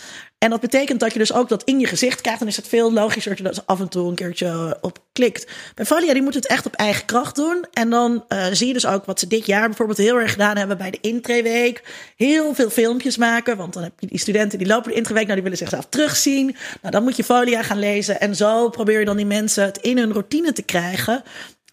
[0.43, 2.39] En dat betekent dat je dus ook dat in je gezicht krijgt.
[2.39, 5.47] Dan is het veel logischer dat je er af en toe een keertje op klikt.
[5.75, 7.65] Bij Valia, die moet het echt op eigen kracht doen.
[7.73, 10.57] En dan uh, zie je dus ook wat ze dit jaar bijvoorbeeld heel erg gedaan
[10.57, 11.83] hebben bij de intreeweek.
[12.15, 13.57] Heel veel filmpjes maken.
[13.57, 15.23] Want dan heb je die studenten die lopen de intreeweek.
[15.23, 16.55] Nou, die willen zichzelf terugzien.
[16.81, 18.19] Nou, dan moet je Folia gaan lezen.
[18.19, 21.23] En zo probeer je dan die mensen het in hun routine te krijgen.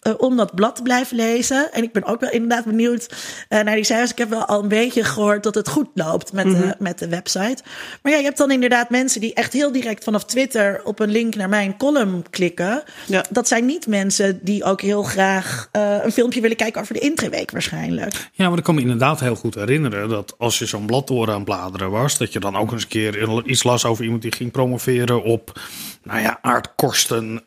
[0.03, 1.71] Uh, om dat blad te blijven lezen.
[1.71, 3.09] En ik ben ook wel inderdaad benieuwd
[3.49, 4.11] uh, naar die cijfers.
[4.11, 7.07] Ik heb wel al een beetje gehoord dat het goed loopt met, de, met de
[7.07, 7.63] website.
[8.01, 11.11] Maar ja, je hebt dan inderdaad mensen die echt heel direct vanaf Twitter op een
[11.11, 12.83] link naar mijn column klikken.
[13.05, 13.25] Ja.
[13.29, 16.99] Dat zijn niet mensen die ook heel graag uh, een filmpje willen kijken over de
[16.99, 18.29] intreweek waarschijnlijk.
[18.31, 21.31] Ja, maar ik kan me inderdaad heel goed herinneren dat als je zo'n blad door
[21.31, 24.35] aan bladeren was, dat je dan ook eens een keer iets las over iemand die
[24.35, 25.59] ging promoveren op,
[26.03, 27.43] nou ja, aardkorsten.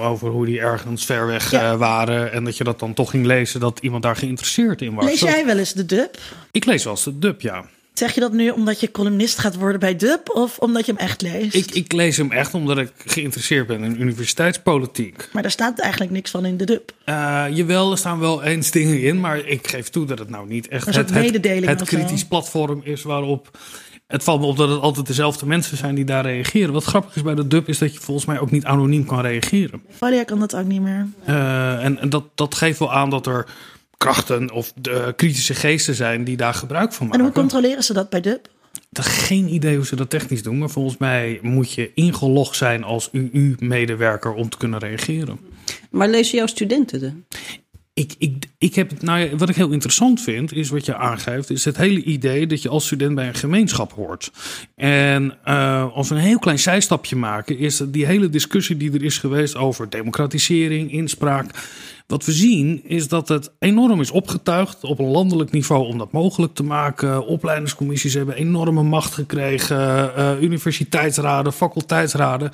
[0.00, 1.72] over hoe die ergens ver weg ja.
[1.72, 2.32] uh, waren.
[2.32, 5.04] En dat je dat dan toch ging lezen dat iemand daar geïnteresseerd in was.
[5.04, 6.18] Lees jij wel eens de dub?
[6.50, 7.64] Ik lees wel eens de dub, ja.
[7.94, 11.00] Zeg je dat nu omdat je columnist gaat worden bij Dub of omdat je hem
[11.00, 11.54] echt leest?
[11.54, 15.28] Ik, ik lees hem echt omdat ik geïnteresseerd ben in universiteitspolitiek.
[15.32, 16.92] Maar daar staat eigenlijk niks van in de Dub.
[17.06, 20.48] Uh, jawel, er staan wel eens dingen in, maar ik geef toe dat het nou
[20.48, 23.58] niet echt het, het, het kritisch platform is waarop
[24.06, 26.72] het valt me op dat het altijd dezelfde mensen zijn die daar reageren.
[26.72, 29.20] Wat grappig is bij de dub is dat je volgens mij ook niet anoniem kan
[29.20, 29.82] reageren.
[29.88, 31.06] Valia kan dat ook niet meer.
[31.28, 33.46] Uh, en en dat, dat geeft wel aan dat er
[33.96, 37.20] krachten of de kritische geesten zijn die daar gebruik van maken.
[37.20, 38.48] En hoe controleren ze dat bij dub?
[38.90, 42.56] Ik heb geen idee hoe ze dat technisch doen, maar volgens mij moet je ingelogd
[42.56, 45.38] zijn als UU-medewerker om te kunnen reageren.
[45.90, 47.12] Maar lezen jouw studenten de?
[47.94, 51.64] Ik, ik, ik heb, nou, wat ik heel interessant vind, is wat je aangeeft, is
[51.64, 54.32] het hele idee dat je als student bij een gemeenschap hoort.
[54.74, 59.04] En uh, als we een heel klein zijstapje maken, is die hele discussie die er
[59.04, 61.50] is geweest over democratisering, inspraak.
[62.06, 66.12] Wat we zien is dat het enorm is opgetuigd op een landelijk niveau om dat
[66.12, 67.26] mogelijk te maken.
[67.26, 72.52] Opleidingscommissies hebben enorme macht gekregen, uh, universiteitsraden, faculteitsraden.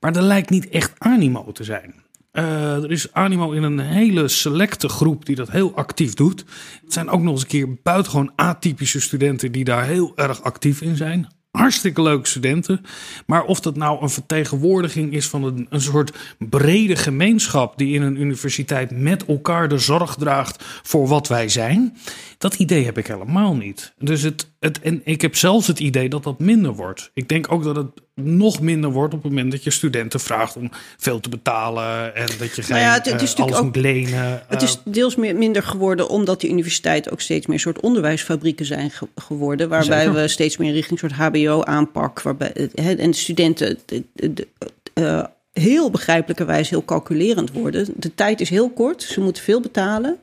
[0.00, 1.94] Maar er lijkt niet echt animo te zijn.
[2.32, 6.44] Uh, er is animo in een hele selecte groep die dat heel actief doet.
[6.82, 10.80] Het zijn ook nog eens een keer buitengewoon atypische studenten die daar heel erg actief
[10.80, 12.80] in zijn hartstikke leuke studenten.
[13.26, 18.02] Maar of dat nou een vertegenwoordiging is van een, een soort brede gemeenschap die in
[18.02, 21.96] een universiteit met elkaar de zorg draagt voor wat wij zijn,
[22.38, 23.92] dat idee heb ik helemaal niet.
[23.98, 27.10] Dus het, het, en ik heb zelfs het idee dat dat minder wordt.
[27.14, 30.56] Ik denk ook dat het nog minder wordt op het moment dat je studenten vraagt
[30.56, 33.76] om veel te betalen en dat je nou geen, het, is uh, alles ook, moet
[33.76, 34.42] lenen.
[34.48, 34.92] Het is eh.
[34.92, 40.12] deels meer, minder geworden omdat de universiteiten ook steeds meer soort onderwijsfabrieken zijn geworden, waarbij
[40.12, 44.48] we steeds meer richting soort HBO-aanpak, waarbij en de studenten de, de,
[44.94, 47.86] uh, heel begrijpelijkerwijs heel calculerend worden.
[47.96, 50.18] De tijd is heel kort, ze moeten veel betalen.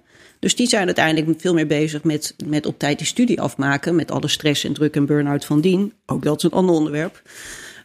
[0.45, 3.95] Dus die zijn uiteindelijk veel meer bezig met, met op tijd die studie afmaken.
[3.95, 5.93] Met alle stress en druk en burn-out van dien.
[6.05, 7.21] Ook dat is een ander onderwerp.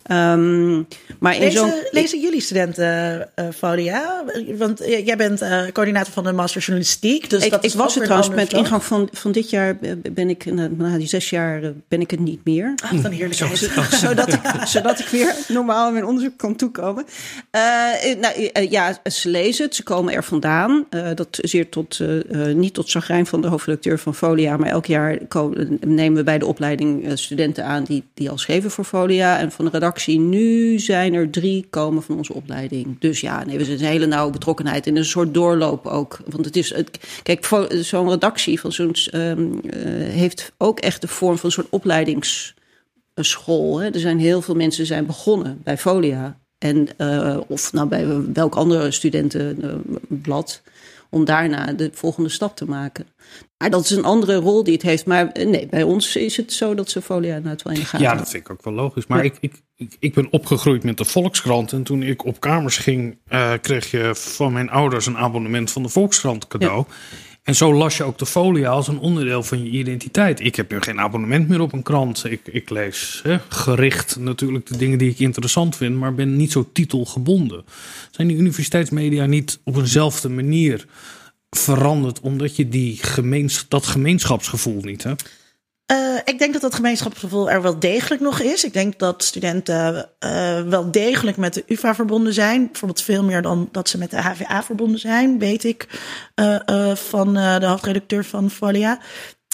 [0.08, 0.86] Um,
[1.18, 4.24] maar in lezen, lezen jullie studenten uh, Folia?
[4.58, 7.30] Want jij bent uh, coördinator van de Master Journalistiek.
[7.30, 9.76] Dus ik, dat ik was het trouwens met ingang van, van dit jaar
[10.12, 10.44] ben ik,
[10.76, 12.74] na die zes jaar ben ik het niet meer.
[12.82, 13.34] Ach, dan heerlijk.
[13.40, 13.46] Zo,
[13.90, 17.04] zodat, ik, zodat ik weer normaal in mijn onderzoek kan toekomen.
[17.52, 17.60] Uh,
[18.20, 20.86] nou, ja, ze lezen het, ze komen er vandaan.
[21.14, 22.00] dat zeer tot,
[22.54, 26.38] niet tot chagrijn van de hoofdredacteur van Folia, maar elk jaar komen, nemen we bij
[26.38, 30.78] de opleiding studenten aan die, die al schreven voor Folia en van de redactie nu
[30.78, 32.96] zijn er drie komen van onze opleiding.
[32.98, 36.18] Dus ja, nee, we zijn een hele nauwe betrokkenheid in een soort doorloop ook.
[36.26, 39.60] Want het is, het, kijk, zo'n redactie van zo'n um,
[40.02, 43.80] heeft ook echt de vorm van een soort opleidingsschool.
[43.80, 43.90] Hè.
[43.90, 46.38] Er zijn heel veel mensen zijn begonnen bij Folia.
[46.58, 50.62] En, uh, of nou bij welk andere studentenblad
[51.10, 53.06] om daarna de volgende stap te maken.
[53.58, 55.06] Maar dat is een andere rol die het heeft.
[55.06, 57.86] Maar eh, nee, bij ons is het zo dat ze folia nou wel in de
[57.86, 59.06] gaten Ja, dat vind ik ook wel logisch.
[59.06, 59.62] Maar ik, ik,
[59.98, 61.72] ik, ben opgegroeid met de Volkskrant.
[61.72, 65.82] En toen ik op kamers ging, uh, kreeg je van mijn ouders een abonnement van
[65.82, 66.84] de Volkskrant cadeau.
[67.42, 70.40] En zo las je ook de folia als een onderdeel van je identiteit.
[70.40, 72.24] Ik heb nu geen abonnement meer op een krant.
[72.24, 76.52] Ik, ik lees hè, gericht natuurlijk de dingen die ik interessant vind, maar ben niet
[76.52, 77.64] zo titelgebonden.
[78.10, 80.86] Zijn die universiteitsmedia niet op eenzelfde manier
[81.50, 85.39] veranderd omdat je die gemeens, dat gemeenschapsgevoel niet hebt?
[85.92, 88.64] Uh, ik denk dat dat gemeenschapsgevoel er wel degelijk nog is.
[88.64, 92.66] Ik denk dat studenten uh, wel degelijk met de UvA verbonden zijn.
[92.66, 95.88] Bijvoorbeeld veel meer dan dat ze met de HVA verbonden zijn, weet ik
[96.34, 98.98] uh, van de hoofdredacteur van Folia.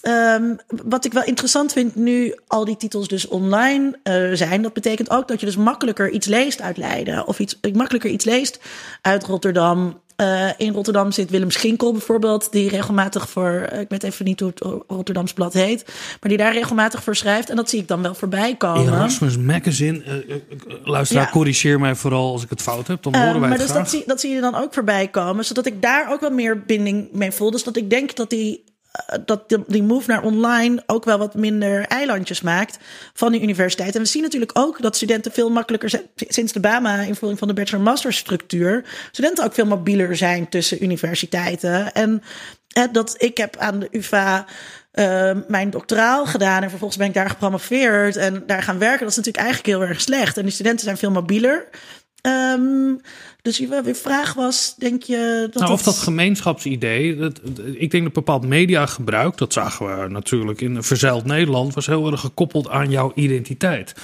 [0.09, 3.99] Um, wat ik wel interessant vind nu al die titels dus online
[4.33, 8.11] zijn, dat betekent ook dat je dus makkelijker iets leest uit Leiden of iets, makkelijker
[8.11, 8.61] iets leest
[9.01, 14.03] uit Rotterdam uh, in Rotterdam zit Willem Schinkel bijvoorbeeld, die regelmatig voor, eh, ik weet
[14.03, 15.85] even niet hoe het Rotterdams blad heet,
[16.21, 17.51] maar die daar regelmatig voor schrijft.
[17.51, 18.93] En dat zie ik dan wel voorbij komen.
[18.93, 20.37] Erasmus Magazine, uh,
[20.85, 21.31] luisteraar, ja.
[21.31, 23.91] corrigeer mij vooral als ik het fout heb, dan horen wij maar het dus Dat
[23.91, 27.09] zie, dat zie je dan ook voorbij komen, zodat ik daar ook wel meer binding
[27.13, 27.51] mee voel.
[27.51, 28.76] Dus dat ik denk dat die eh,
[29.25, 32.79] dat die move naar online ook wel wat minder eilandjes maakt
[33.15, 33.95] van de universiteit.
[33.95, 37.55] En we zien natuurlijk ook dat studenten veel makkelijker zijn, sinds de BAMA-invoering van de
[37.55, 41.93] bachelor-master structuur, studenten ook veel mobieler zijn tussen universiteiten.
[41.93, 42.23] En
[42.93, 44.45] dat ik heb aan de UvA
[44.93, 49.01] uh, mijn doctoraal gedaan en vervolgens ben ik daar gepromoveerd en daar gaan werken.
[49.01, 50.37] Dat is natuurlijk eigenlijk heel erg slecht.
[50.37, 51.69] En die studenten zijn veel mobieler.
[52.23, 53.01] Um,
[53.47, 55.49] dus je vraag was, denk je...
[55.51, 57.41] Dat nou, of dat gemeenschapsidee, dat,
[57.73, 59.37] ik denk dat bepaald mediagebruik...
[59.37, 61.75] dat zagen we natuurlijk in verzeild Nederland...
[61.75, 63.95] was heel erg gekoppeld aan jouw identiteit.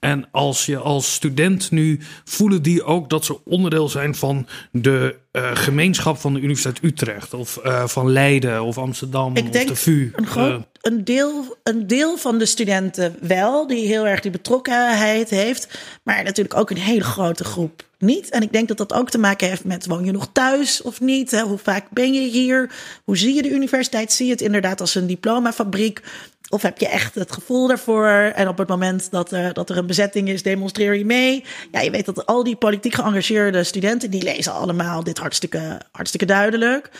[0.00, 5.16] En als je als student nu voelen die ook dat ze onderdeel zijn van de
[5.32, 9.68] uh, gemeenschap van de Universiteit Utrecht of uh, van Leiden of Amsterdam Ik of denk
[9.68, 10.10] de VU.
[10.14, 14.30] Een, groot, uh, een, deel, een deel van de studenten wel, die heel erg die
[14.30, 18.30] betrokkenheid heeft, maar natuurlijk ook een hele grote groep niet.
[18.30, 21.00] En ik denk dat dat ook te maken heeft met woon je nog thuis of
[21.00, 21.30] niet?
[21.30, 21.42] Hè?
[21.42, 22.70] Hoe vaak ben je hier?
[23.04, 24.12] Hoe zie je de universiteit?
[24.12, 26.02] Zie je het inderdaad als een diplomafabriek?
[26.50, 28.32] Of heb je echt het gevoel daarvoor?
[28.34, 31.44] En op het moment dat er, dat er een bezetting is, demonstreer je mee.
[31.72, 36.26] Ja, je weet dat al die politiek geëngageerde studenten, die lezen allemaal dit hartstikke, hartstikke
[36.26, 36.90] duidelijk.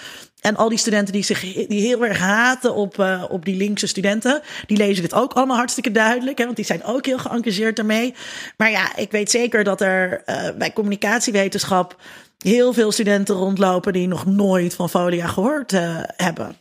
[0.40, 3.86] En al die studenten die zich die heel erg haten op, uh, op die linkse
[3.86, 6.38] studenten, die lezen dit ook allemaal hartstikke duidelijk.
[6.38, 8.14] Hè, want die zijn ook heel geëngageerd daarmee.
[8.56, 11.96] Maar ja, ik weet zeker dat er uh, bij communicatiewetenschap
[12.38, 15.70] heel veel studenten rondlopen die nog nooit van Folia gehoord
[16.16, 16.59] hebben.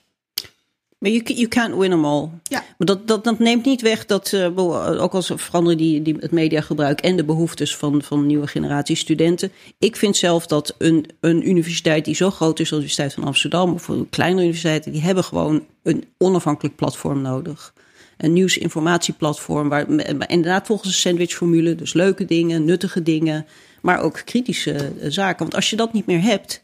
[1.00, 2.30] Maar you, you can't win them all.
[2.44, 2.64] Ja.
[2.78, 6.32] Maar dat, dat, dat neemt niet weg dat, uh, ook als veranderen die, die het
[6.32, 9.52] mediagebruik en de behoeftes van, van nieuwe generatie studenten.
[9.78, 13.24] Ik vind zelf dat een, een universiteit die zo groot is als de Universiteit van
[13.24, 17.74] Amsterdam of een kleinere universiteiten, die hebben gewoon een onafhankelijk platform nodig.
[18.18, 19.70] een nieuwsinformatieplatform.
[19.70, 19.90] Waar
[20.30, 23.46] inderdaad volgens een sandwichformule, dus leuke dingen, nuttige dingen,
[23.82, 25.40] maar ook kritische zaken.
[25.40, 26.62] Want als je dat niet meer hebt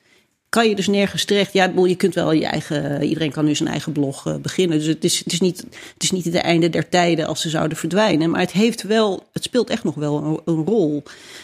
[0.56, 1.54] kan je dus nergens terecht.
[1.54, 3.04] Ja, je kunt wel je eigen.
[3.04, 4.78] Iedereen kan nu zijn eigen blog uh, beginnen.
[4.78, 7.50] Dus het is, het, is niet, het is niet het einde der tijden als ze
[7.50, 8.30] zouden verdwijnen.
[8.30, 9.28] Maar het heeft wel.
[9.34, 11.04] Het speelt echt nog wel een, rol.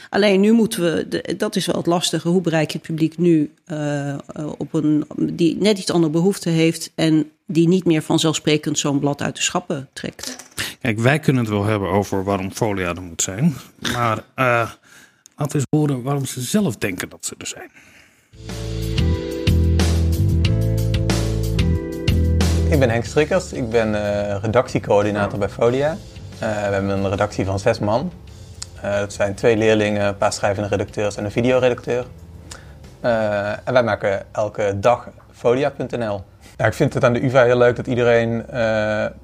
[0.09, 1.35] Alleen nu moeten we.
[1.37, 2.27] dat is wel het lastige.
[2.27, 4.17] Hoe bereik je het publiek nu uh,
[4.57, 5.05] op een.
[5.17, 6.91] die net iets andere behoefte heeft.
[6.95, 10.35] En die niet meer vanzelfsprekend zo'n blad uit de schappen trekt.
[10.81, 13.55] Kijk, wij kunnen het wel hebben over waarom folia er moet zijn.
[13.93, 14.71] Maar uh,
[15.35, 17.71] laten we eens horen waarom ze zelf denken dat ze er zijn.
[22.71, 25.91] Ik ben Henk Strikkers, ik ben uh, redactiecoördinator bij Folia.
[25.91, 25.97] Uh,
[26.39, 28.11] we hebben een redactie van zes man.
[28.83, 32.05] Uh, dat zijn twee leerlingen, een paar schrijvende redacteurs en een videoredacteur.
[33.01, 36.23] en wij maken elke dag folia.nl.
[36.57, 38.45] Ja, ik vind het aan de UvA heel leuk dat iedereen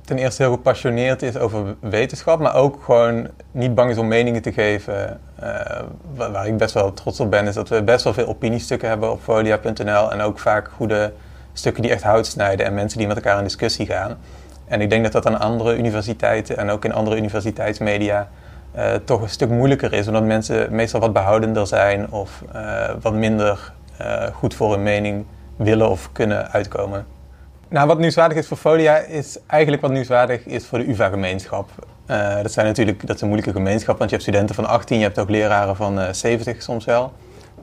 [0.06, 4.42] ten eerste heel gepassioneerd is over wetenschap, maar ook gewoon niet bang is om meningen
[4.42, 5.20] te geven.
[6.16, 9.12] waar ik best wel trots op ben, is dat we best wel veel opiniestukken hebben
[9.12, 11.12] op folia.nl en ook vaak goede
[11.58, 14.18] stukken die echt hout snijden en mensen die met elkaar in discussie gaan.
[14.68, 18.30] En ik denk dat dat aan andere universiteiten en ook in andere universiteitsmedia
[18.76, 23.14] uh, toch een stuk moeilijker is, omdat mensen meestal wat behoudender zijn of uh, wat
[23.14, 27.06] minder uh, goed voor hun mening willen of kunnen uitkomen.
[27.68, 31.70] Nou, wat nieuwswaardig is voor Folia is eigenlijk wat nieuwswaardig is voor de UvA-gemeenschap.
[32.42, 35.04] dat zijn natuurlijk dat is een moeilijke gemeenschap, want je hebt studenten van 18, je
[35.04, 37.14] hebt ook leraren van 70 soms wel.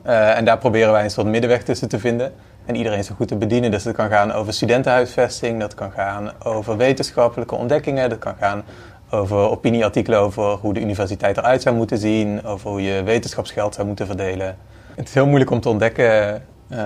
[0.03, 2.33] en daar proberen wij een soort middenweg tussen te vinden
[2.65, 3.71] en iedereen zo goed te bedienen.
[3.71, 8.63] Dus het kan gaan over studentenhuisvesting, dat kan gaan over wetenschappelijke ontdekkingen, dat kan gaan
[9.09, 13.87] over opinieartikelen over hoe de universiteit eruit zou moeten zien, over hoe je wetenschapsgeld zou
[13.87, 14.57] moeten verdelen.
[14.95, 16.79] Het is heel moeilijk om te ontdekken uh,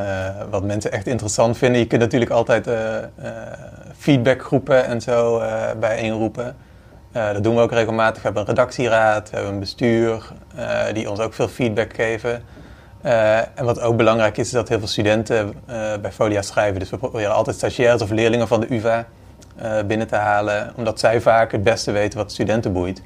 [0.49, 1.79] wat mensen echt interessant vinden.
[1.79, 3.31] Je kunt natuurlijk altijd uh, uh,
[3.97, 5.41] feedbackgroepen en zo
[5.79, 6.55] bijeenroepen.
[7.11, 8.17] dat doen we ook regelmatig.
[8.17, 10.31] We hebben een redactieraad, we hebben een bestuur
[10.93, 12.43] die ons ook veel feedback geven.
[13.05, 15.53] Uh, en wat ook belangrijk is, is dat heel veel studenten uh,
[16.01, 16.79] bij Folia schrijven.
[16.79, 19.05] Dus we proberen altijd stagiairs of leerlingen van de UvA
[19.62, 23.01] uh, binnen te halen, omdat zij vaak het beste weten wat studenten boeit.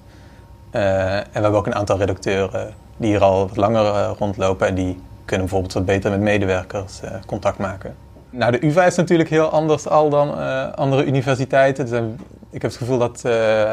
[0.72, 5.02] en we hebben ook een aantal redacteuren die hier al wat langer rondlopen en die
[5.26, 7.96] kunnen bijvoorbeeld wat beter met medewerkers contact maken.
[8.36, 10.36] Nou, de UvA is natuurlijk heel anders al dan
[10.76, 11.88] andere universiteiten.
[11.88, 12.20] Zijn,
[12.50, 13.26] ik heb het gevoel dat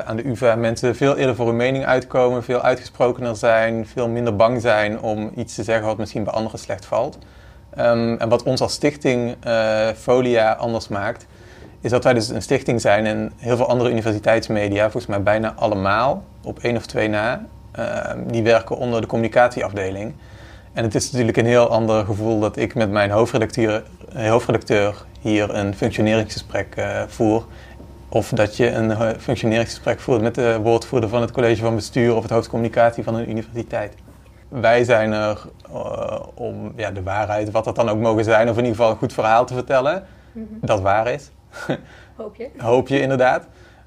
[0.05, 4.37] aan de UvA mensen veel eerder voor hun mening uitkomen, veel uitgesprokener zijn, veel minder
[4.37, 7.18] bang zijn om iets te zeggen wat misschien bij anderen slecht valt.
[7.79, 11.27] Um, en wat ons als stichting uh, Folia anders maakt,
[11.81, 15.55] is dat wij dus een stichting zijn en heel veel andere universiteitsmedia, volgens mij bijna
[15.57, 17.44] allemaal, op één of twee na,
[17.79, 20.14] uh, die werken onder de communicatieafdeling.
[20.72, 23.83] En het is natuurlijk een heel ander gevoel dat ik met mijn hoofdredacteur,
[24.14, 27.44] hoofdredacteur hier een functioneringsgesprek uh, voer
[28.09, 32.14] of dat je een eh, functioneringsgesprek voert met de woordvoerder van het college van bestuur
[32.14, 33.94] of het hoofdcommunicatie van een universiteit.
[34.48, 38.56] Wij zijn er uh, om ja, de waarheid, wat dat dan ook mogen zijn, of
[38.56, 40.04] in ieder geval een goed verhaal te vertellen.
[40.33, 40.59] Mm -hmm.
[40.61, 41.30] Dat waar is.
[42.16, 42.50] Hoop je.
[42.70, 43.46] Hoop je inderdaad.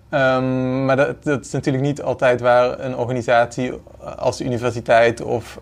[0.10, 3.72] Um, maar dat, dat, is natuurlijk niet altijd waar een organisatie
[4.17, 5.60] als de universiteit of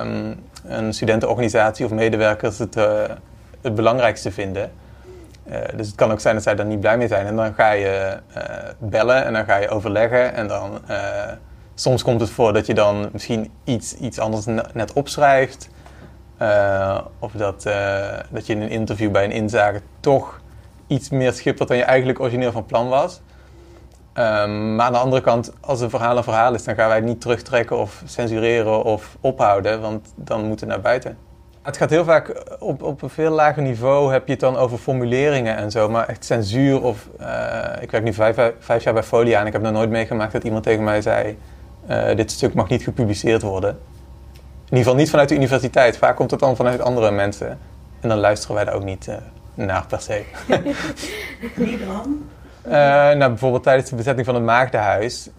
[0.00, 3.02] um, een studentenorganisatie of medewerkers het, uh,
[3.60, 4.72] het belangrijkste vinden.
[5.46, 7.26] Uh, dus het kan ook zijn dat zij er niet blij mee zijn.
[7.26, 8.42] En dan ga je uh,
[8.78, 10.34] bellen en dan ga je overleggen.
[10.34, 10.80] En dan
[11.74, 15.68] soms komt het voor dat je dan misschien iets, iets anders net opschrijft.
[17.18, 17.62] of dat,
[18.30, 20.40] dat je in een interview bij een inzage toch
[20.86, 23.20] iets meer schippert dan je eigenlijk origineel van plan was.
[24.14, 26.96] Um, maar aan de andere kant, als een verhaal een verhaal is, dan gaan wij
[26.96, 31.16] het niet terugtrekken of censureren of ophouden, want dan moet het naar buiten.
[31.62, 34.78] Het gaat heel vaak op, op een veel lager niveau heb je het dan over
[34.78, 35.88] formuleringen en zo.
[35.88, 37.08] Maar echt censuur of...
[37.20, 40.32] Uh, ik werk nu vijf, vijf, jaar bij Folia en ik heb nog nooit meegemaakt
[40.32, 41.38] dat iemand tegen mij zei...
[41.90, 43.70] Uh, dit stuk mag niet gepubliceerd worden.
[43.70, 43.78] In
[44.64, 45.96] ieder geval niet vanuit de universiteit.
[45.96, 47.58] Vaak komt het dan vanuit andere mensen.
[48.00, 49.14] En dan luisteren wij daar ook niet uh,
[49.54, 50.22] naar per se.
[51.54, 52.22] Wie dan?
[52.64, 55.30] Nou, bijvoorbeeld tijdens de bezetting van het Maagdenhuis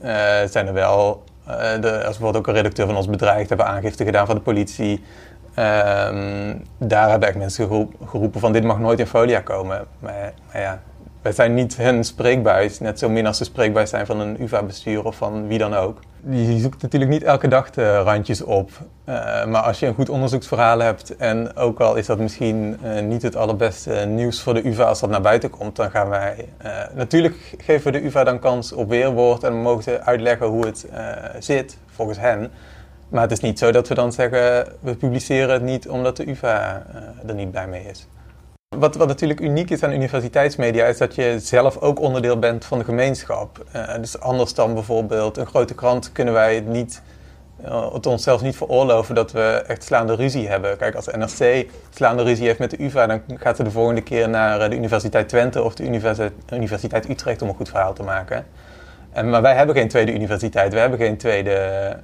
[0.45, 1.23] zijn er wel...
[1.79, 5.03] de, als bijvoorbeeld ook een redacteur van ons bedrijf hebben aangifte gedaan van de politie...
[5.59, 9.85] Um, daar hebben echt mensen geroepen van dit mag nooit in folia komen.
[9.99, 10.81] Maar, maar ja,
[11.23, 15.05] wij zijn niet hun spreekbuis, net zo min als ze spreekbuis zijn van een UvA-bestuur
[15.05, 15.99] of van wie dan ook.
[16.29, 18.69] Je zoekt natuurlijk niet elke dag de randjes op.
[19.05, 22.99] Uh, maar als je een goed onderzoeksverhaal hebt en ook al is dat misschien uh,
[22.99, 26.49] niet het allerbeste nieuws voor de UvA als dat naar buiten komt, dan gaan wij...
[26.65, 30.65] Uh, natuurlijk geven we de UvA dan kans op weerwoord en mogen ze uitleggen hoe
[30.65, 30.87] het
[31.39, 32.51] zit volgens hen.
[33.09, 36.29] Maar het is niet zo dat we dan zeggen, we publiceren het niet omdat de
[36.29, 36.85] UvA
[37.27, 38.07] er niet blij mee is.
[38.79, 42.77] Wat, wat natuurlijk uniek is aan universiteitsmedia is dat je zelf ook onderdeel bent van
[42.77, 43.63] de gemeenschap.
[43.75, 47.01] Uh, dus anders dan bijvoorbeeld een grote krant kunnen wij het niet
[47.93, 50.77] het ons zelfs niet veroorloven dat we echt slaande ruzie hebben.
[50.77, 54.29] Kijk, als NRC slaande ruzie heeft met de UvA, dan gaat ze de volgende keer
[54.29, 55.85] naar eh, de Universiteit Twente of de
[56.51, 58.45] Universiteit, Utrecht om een goed verhaal te maken.
[59.11, 61.99] En, maar wij hebben geen tweede universiteit, we hebben geen tweede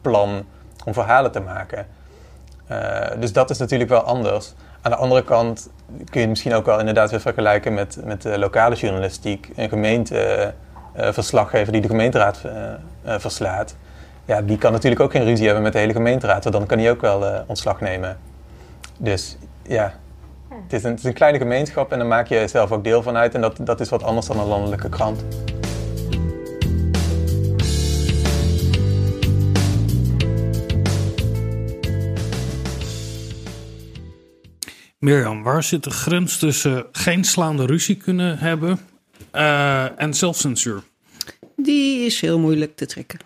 [0.00, 0.44] plan
[0.84, 1.86] om verhalen te maken.
[3.18, 4.54] Dus dat is natuurlijk wel anders.
[4.86, 5.68] Aan de andere kant
[6.10, 9.50] kun je misschien ook wel inderdaad weer vergelijken met, met de lokale journalistiek.
[9.56, 12.40] Een gemeenteverslaggever die de gemeenteraad
[13.04, 13.76] verslaat
[14.24, 16.44] ja, die kan natuurlijk ook geen ruzie hebben met de hele gemeenteraad.
[16.44, 18.18] Want dan kan hij ook wel ontslag nemen.
[18.96, 19.92] Dus ja,
[20.48, 23.02] het is, een, het is, een, kleine gemeenschap en daar maak je zelf ook deel
[23.02, 23.34] van uit.
[23.34, 25.24] En dat, dat is wat anders dan een landelijke krant.
[34.98, 38.78] Mirjam, waar zit de grens tussen geen slaande ruzie kunnen hebben
[39.34, 40.82] uh, en zelfcensuur?
[41.56, 43.18] Die is heel moeilijk te trekken.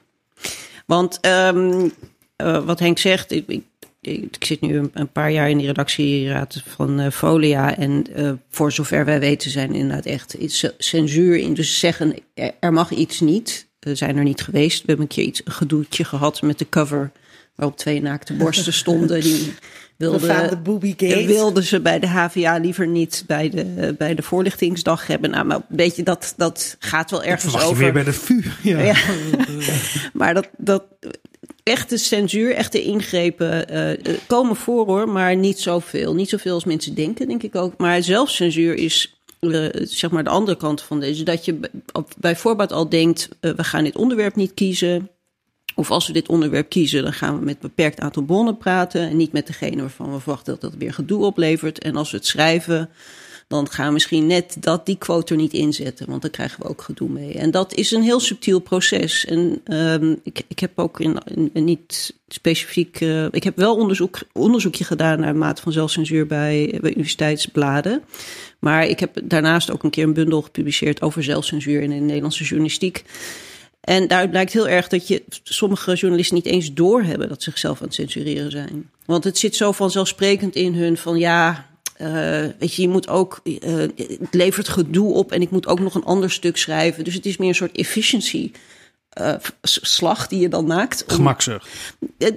[0.86, 1.92] Want um,
[2.36, 3.64] uh, wat Henk zegt, ik, ik,
[4.00, 7.76] ik, zit nu een, paar jaar in de redactieraad van uh, Folia.
[7.76, 8.06] En
[8.50, 10.36] voor zover wij weten zijn inderdaad echt
[10.78, 11.54] censuur in.
[11.54, 12.14] Dus zeggen,
[12.60, 13.68] er mag iets niet.
[13.80, 14.78] We zijn er niet geweest.
[14.78, 17.12] We hebben een keer iets, een gedoetje gehad met de cover
[17.54, 19.20] waarop twee naakte borsten stonden.
[19.30, 19.54] Die
[20.00, 25.30] wilden, wilden ze bij de HVA liever niet bij de, bij de voorlichtingsdag hebben.
[25.30, 27.76] Nou, maar een beetje dat, dat gaat wel ergens over.
[27.76, 28.42] weer bij de VU.
[28.62, 28.80] Ja.
[28.80, 28.94] ja.
[30.12, 30.84] maar dat, dat
[31.62, 36.14] echte censuur, echte ingrepen uh, komen voor hoor, maar niet zoveel.
[36.14, 37.76] Niet zoveel als mensen denken, denk ik ook.
[37.76, 41.22] Maar zelfcensuur is uh, zeg maar de andere kant van deze.
[41.22, 41.60] Dat je
[42.18, 45.10] bij voorbaat al denkt, uh, we gaan dit onderwerp niet kiezen.
[45.80, 49.08] Of als we dit onderwerp kiezen, dan gaan we met een beperkt aantal bronnen praten.
[49.08, 51.78] En niet met degene waarvan we verwachten dat dat weer gedoe oplevert.
[51.78, 52.90] En als we het schrijven,
[53.48, 56.06] dan gaan we misschien net dat die quote er niet inzetten.
[56.08, 57.32] Want dan krijgen we ook gedoe mee.
[57.34, 59.24] En dat is een heel subtiel proces.
[59.24, 61.18] En um, ik, ik heb ook in,
[61.52, 63.00] niet specifiek.
[63.00, 68.02] Uh, ik heb wel onderzoek, onderzoekje gedaan naar mate van zelfcensuur bij, bij universiteitsbladen.
[68.58, 72.44] Maar ik heb daarnaast ook een keer een bundel gepubliceerd over zelfcensuur in de Nederlandse
[72.44, 73.04] journalistiek.
[73.80, 77.78] En daaruit blijkt heel erg dat je sommige journalisten niet eens doorhebben dat ze zichzelf
[77.80, 78.90] aan het censureren zijn.
[79.04, 81.66] Want het zit zo vanzelfsprekend in hun van ja,
[82.00, 82.08] uh,
[82.58, 83.58] weet je, je moet ook, uh,
[83.96, 87.04] het levert gedoe op en ik moet ook nog een ander stuk schrijven.
[87.04, 88.50] Dus het is meer een soort efficiency.
[89.20, 91.04] Uh, slag die je dan maakt.
[91.06, 91.68] Gemakzucht.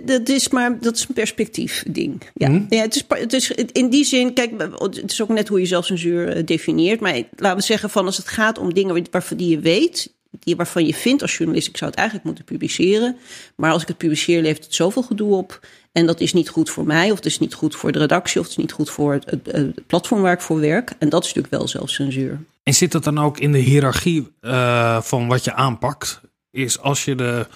[0.05, 2.21] Dat is maar dat is een perspectief ding.
[2.33, 5.59] Ja, ja het, is, het is in die zin, kijk, het is ook net hoe
[5.59, 6.99] je zelfcensuur definieert.
[6.99, 10.55] Maar laten we zeggen van als het gaat om dingen waarvan die je weet, die
[10.55, 13.17] waarvan je vindt als journalist, ik zou het eigenlijk moeten publiceren.
[13.55, 15.59] Maar als ik het publiceer, levert het zoveel gedoe op.
[15.91, 18.39] En dat is niet goed voor mij, of het is niet goed voor de redactie,
[18.39, 20.93] of het is niet goed voor het, platform waar ik voor werk.
[20.99, 22.39] En dat is natuurlijk wel zelfcensuur.
[22.63, 26.21] En zit dat dan ook in de hiërarchie uh, van wat je aanpakt?
[26.51, 27.47] Is als je de,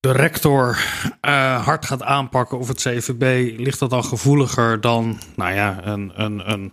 [0.00, 0.78] de rector
[1.22, 6.12] uh, hard gaat aanpakken of het CVB, ligt dat dan gevoeliger dan nou ja, een,
[6.14, 6.72] een, een,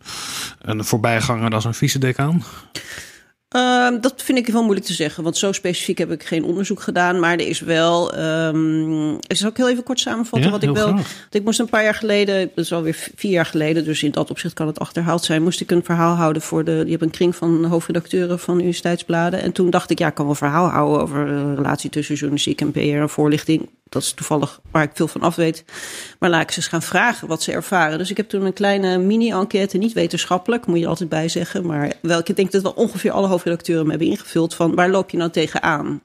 [0.61, 2.43] een voorbijganger als een vice-decaan?
[3.53, 6.81] Uh, dat vind ik wel moeilijk te zeggen, want zo specifiek heb ik geen onderzoek
[6.81, 7.19] gedaan.
[7.19, 8.17] Maar er is wel.
[8.19, 10.95] Um, ik zal ook heel even kort samenvatten wat ik wel.
[11.31, 14.29] Ik moest een paar jaar geleden, dat is alweer vier jaar geleden, dus in dat
[14.29, 15.43] opzicht kan het achterhaald zijn.
[15.43, 16.71] Moest ik een verhaal houden voor de.
[16.71, 19.41] Je hebt een kring van hoofdredacteuren van universiteitsbladen.
[19.41, 22.15] En toen dacht ik, ja, ik kan wel een verhaal houden over de relatie tussen
[22.15, 23.69] journalistiek en PR en voorlichting.
[23.93, 25.63] Dat is toevallig waar ik veel van af weet.
[26.19, 27.97] Maar laat ik ze eens gaan vragen wat ze ervaren.
[27.97, 31.65] Dus ik heb toen een kleine mini-enquête, niet wetenschappelijk, moet je altijd bij zeggen.
[31.65, 35.17] Maar wel, ik denk dat wel ongeveer alle hoofdredacteuren hebben ingevuld van waar loop je
[35.17, 36.01] nou tegenaan?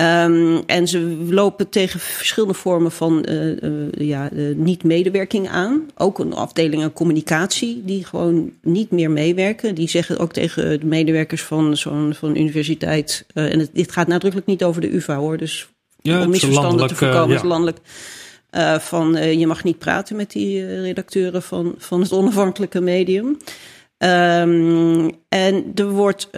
[0.00, 5.90] Um, en ze lopen tegen verschillende vormen van uh, uh, ja, uh, niet-medewerking aan.
[5.96, 9.74] Ook een afdeling communicatie die gewoon niet meer meewerken.
[9.74, 13.26] Die zeggen ook tegen de medewerkers van zo'n van universiteit.
[13.34, 15.36] en het, dit gaat nadrukkelijk niet over de UvA hoor.
[15.36, 15.68] Dus
[16.06, 17.34] ja, om misverstanden te voorkomen, ja.
[17.34, 17.78] is landelijk.
[18.56, 22.80] Uh, van uh, je mag niet praten met die uh, redacteuren van, van het onafhankelijke
[22.80, 23.36] medium.
[23.98, 26.30] Um, en er wordt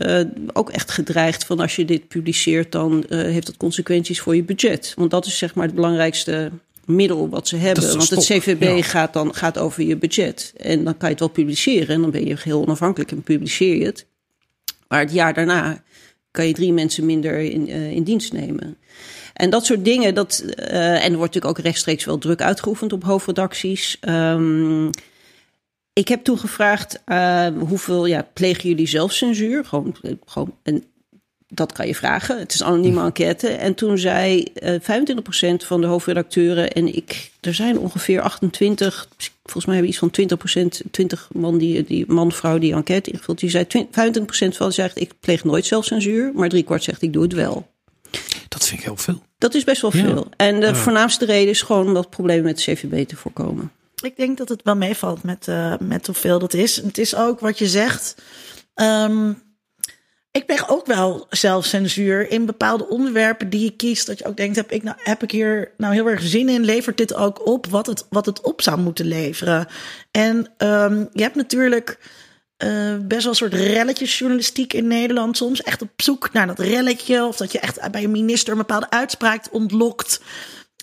[0.52, 4.92] ook echt gedreigd van als je dit publiceert, dan heeft dat consequenties voor je budget.
[4.96, 6.50] Want dat is zeg maar het belangrijkste
[6.84, 7.96] middel wat ze hebben.
[7.96, 8.82] Want het CVB ja.
[8.82, 10.52] gaat dan gaat over je budget.
[10.56, 13.76] En dan kan je het wel publiceren en dan ben je heel onafhankelijk en publiceer
[13.76, 14.06] je het.
[14.88, 15.82] Maar het jaar daarna
[16.30, 18.76] kan je drie mensen minder in, in dienst nemen.
[19.38, 22.92] En dat soort dingen, dat, uh, en er wordt natuurlijk ook rechtstreeks wel druk uitgeoefend
[22.92, 23.96] op hoofdredacties.
[24.08, 24.90] Um,
[25.92, 29.64] ik heb toen gevraagd, uh, hoeveel ja, plegen jullie zelfcensuur?
[29.64, 29.96] Gewoon,
[30.26, 30.84] gewoon, en
[31.48, 32.38] dat kan je vragen.
[32.38, 33.48] Het is een anonieme enquête.
[33.48, 34.76] En toen zei uh, 25%
[35.56, 39.08] van de hoofdredacteuren en ik, er zijn ongeveer 28,
[39.42, 43.10] volgens mij hebben we iets van 20%, 20 man, die, die man, vrouw die enquête
[43.10, 43.38] invult.
[43.38, 43.68] Die zei 25%
[44.48, 47.66] van zegt ik pleeg nooit zelfcensuur, maar driekwart zegt ik doe het wel.
[48.48, 49.22] Dat vind ik heel veel.
[49.38, 50.28] Dat is best wel veel.
[50.36, 53.72] En de voornaamste reden is gewoon om dat probleem met de CVB te voorkomen.
[54.02, 56.76] Ik denk dat het wel meevalt met, uh, met hoeveel dat is.
[56.76, 58.14] Het is ook wat je zegt.
[58.74, 59.42] Um,
[60.30, 64.06] ik ben ook wel zelfcensuur in bepaalde onderwerpen die je kiest.
[64.06, 66.64] Dat je ook denkt, heb ik, nou, heb ik hier nou heel erg zin in?
[66.64, 69.66] Levert dit ook op wat het, wat het op zou moeten leveren?
[70.10, 71.98] En um, je hebt natuurlijk
[72.64, 75.62] uh, best wel een soort relletjesjournalistiek in Nederland soms.
[75.62, 77.24] Echt op zoek naar dat relletje.
[77.24, 80.20] Of dat je echt bij een minister een bepaalde uitspraak ontlokt.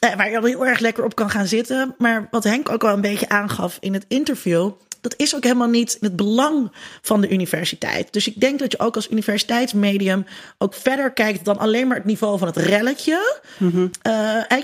[0.05, 1.95] Uh, waar je al heel erg lekker op kan gaan zitten.
[1.97, 4.71] Maar wat Henk ook wel een beetje aangaf in het interview
[5.05, 8.13] dat is ook helemaal niet het belang van de universiteit.
[8.13, 10.25] Dus ik denk dat je ook als universiteitsmedium
[10.57, 13.39] ook verder kijkt dan alleen maar het niveau van het relletje.
[13.57, 13.91] Mm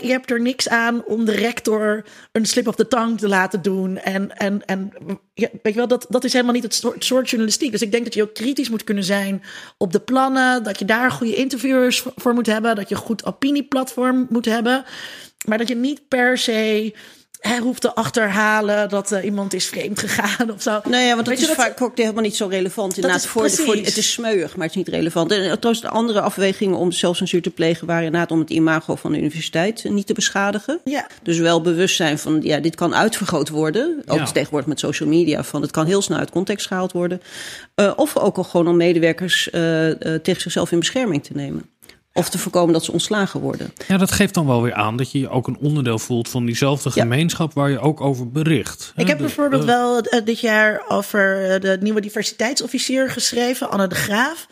[0.02, 3.62] je hebt er niks aan om de rector een slip of the tongue te laten
[3.62, 3.98] doen.
[3.98, 4.92] En, en, en
[5.34, 7.72] ja, weet je wel, dat, dat is helemaal niet het soort, soort journalistiek.
[7.72, 9.44] Dus ik denk dat je ook kritisch moet kunnen zijn
[9.78, 10.64] op de plannen.
[10.64, 12.76] Dat je daar goede interviewers voor moet hebben.
[12.76, 14.84] Dat je een goed opinieplatform moet hebben.
[15.46, 16.94] Maar dat je niet per se
[17.42, 20.80] hij hoeft te achterhalen dat uh, iemand is vreemd gegaan of zo.
[20.90, 22.96] Nee, ja, want dat is vaak ook helemaal niet zo relevant.
[22.96, 25.32] Inderdaad, voor, voor, het is smeuig, maar het is niet relevant.
[25.32, 29.12] En trouwens, de andere afwegingen om zelfcensuur te plegen waren inderdaad om het imago van
[29.12, 30.80] de universiteit niet te beschadigen.
[30.84, 31.08] Ja.
[31.24, 34.04] Dus wel bewust zijn van, ja, dit kan uitvergroot worden.
[34.06, 34.26] Ook ja.
[34.26, 37.22] tegenwoordig met social media, van het kan heel snel uit context gehaald worden.
[37.76, 41.70] Uh, of ook al gewoon om medewerkers uh, tegen zichzelf in bescherming te nemen.
[42.14, 43.74] Of te voorkomen dat ze ontslagen worden.
[43.88, 46.46] Ja, dat geeft dan wel weer aan dat je je ook een onderdeel voelt van
[46.46, 48.94] diezelfde gemeenschap waar je ook over bericht.
[48.96, 54.48] Ik heb bijvoorbeeld wel uh, dit jaar over de nieuwe diversiteitsofficier geschreven, Anne de Graaf.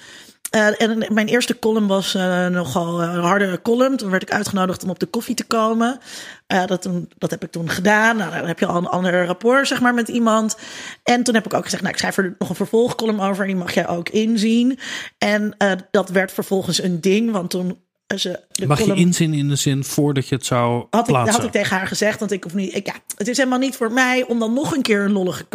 [0.55, 3.97] Uh, en mijn eerste column was uh, nogal een harde column.
[3.97, 5.99] Toen werd ik uitgenodigd om op de koffie te komen.
[6.47, 8.17] Dat, dat heb ik toen gedaan.
[8.17, 10.57] Nou, dan heb je al een ander rapport zeg maar, met iemand.
[11.03, 13.45] En toen heb ik ook gezegd, nou, ik schrijf er nog een vervolgcolumn over.
[13.45, 14.79] Die mag jij ook inzien.
[15.17, 15.55] En
[15.91, 17.31] dat werd vervolgens een ding.
[17.31, 17.79] Want toen
[18.17, 21.33] ze Mag je inzien in de zin voordat je het zou had plaatsen?
[21.33, 22.75] Ik, had ik tegen haar gezegd, want ik hoef niet.
[22.75, 25.45] Ik, ja, het is helemaal niet voor mij om dan nog een keer een, lollige,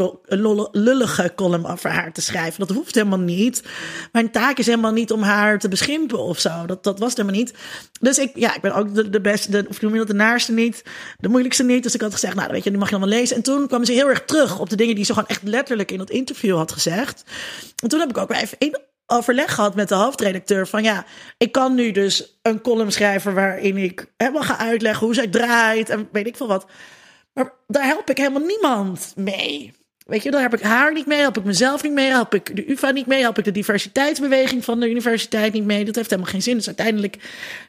[0.73, 2.67] lullige column over haar te schrijven.
[2.67, 3.63] Dat hoeft helemaal niet.
[4.13, 6.67] Mijn taak is helemaal niet om haar te beschimpen of zo.
[6.67, 7.55] Dat, dat was helemaal niet.
[8.01, 10.15] Dus ik, ja, ik ben ook de, de beste, de, of noem je dat, de
[10.15, 10.83] naarste niet,
[11.19, 11.83] de moeilijkste niet.
[11.83, 13.37] Dus ik had gezegd, nou, weet je, die mag je wel lezen.
[13.37, 15.91] En toen kwam ze heel erg terug op de dingen die ze gewoon echt letterlijk
[15.91, 17.25] in dat interview had gezegd.
[17.83, 18.59] En toen heb ik ook weer even
[19.07, 21.05] overleg gehad met de hoofdredacteur van ja,
[21.39, 25.89] ik kan nu dus een column schrijven waarin ik helemaal ga uitleggen hoe zij draait
[25.89, 26.67] en weet ik veel wat.
[27.33, 29.73] Maar daar help ik helemaal niemand mee.
[30.07, 32.57] Weet je, daar heb ik haar niet mee, help ik mezelf niet mee, help ik
[32.57, 35.85] de UvA niet mee, help ik de diversiteitsbeweging van de universiteit niet mee.
[35.85, 36.57] Dat heeft helemaal geen zin.
[36.57, 37.17] Dus uiteindelijk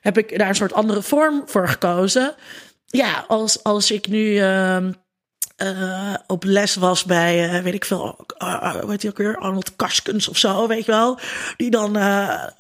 [0.02, 2.36] heb ik daar een soort andere vorm voor gekozen.
[2.86, 4.26] Ja, als, als ik nu.
[4.26, 4.78] Uh,
[5.64, 9.38] uh, op les was bij, uh, weet ik veel, uh, heet hij ook weer?
[9.38, 11.20] Arnold Karskens of zo, weet je wel.
[11.58, 11.98] Die dan...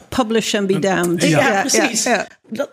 [0.09, 1.23] Publish and be damned.
[1.23, 2.03] Ja, ja, ja precies.
[2.03, 2.69] Ja, dat,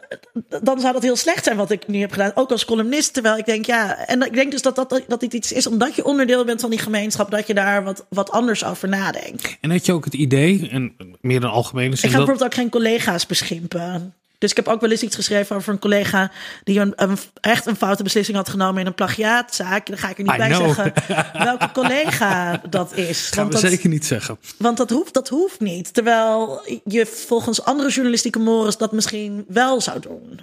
[0.63, 2.33] dan zou dat heel slecht zijn wat ik nu heb gedaan.
[2.35, 3.13] Ook als columnist.
[3.13, 4.07] Terwijl ik denk, ja...
[4.07, 6.71] En ik denk dus dat, dat, dat dit iets is omdat je onderdeel bent van
[6.71, 7.31] die gemeenschap...
[7.31, 9.57] dat je daar wat, wat anders over nadenkt.
[9.61, 12.09] En had je ook het idee, en meer dan algemene zin...
[12.09, 12.27] Ik ga dat...
[12.27, 14.15] bijvoorbeeld ook geen collega's beschimpen.
[14.43, 16.31] Dus ik heb ook wel eens iets geschreven over een collega
[16.65, 19.87] die een, een, echt een foute beslissing had genomen in een plagiaatzaak.
[19.87, 20.75] Daar ga ik er niet I bij know.
[20.75, 20.93] zeggen
[21.45, 23.25] welke collega dat is.
[23.25, 24.39] Dat gaan we dat, zeker niet zeggen.
[24.59, 25.95] Want dat hoeft, dat hoeft niet.
[25.95, 30.41] Terwijl je volgens andere journalistieke mores dat misschien wel zou doen.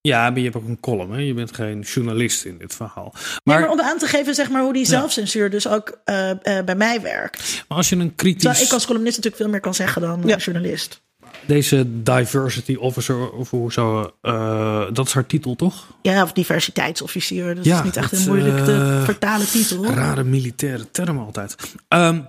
[0.00, 1.12] Ja, maar je hebt ook een column.
[1.12, 1.20] Hè?
[1.20, 3.10] Je bent geen journalist in dit verhaal.
[3.12, 6.28] Maar, nee, maar om aan te geven zeg maar, hoe die zelfcensuur dus ook uh,
[6.28, 7.64] uh, bij mij werkt.
[7.68, 8.42] Maar als je een kritisch...
[8.42, 10.36] Terwijl ik als columnist natuurlijk veel meer kan zeggen dan ja.
[10.36, 11.02] journalist.
[11.46, 15.86] Deze diversity officer, of hoe zo, uh, dat is haar titel toch?
[16.02, 17.54] Ja, of diversiteitsofficier.
[17.54, 19.84] Dat ja, is niet echt een moeilijk te uh, vertalen titel.
[19.84, 21.56] Rare militaire term altijd.
[21.88, 22.28] Um,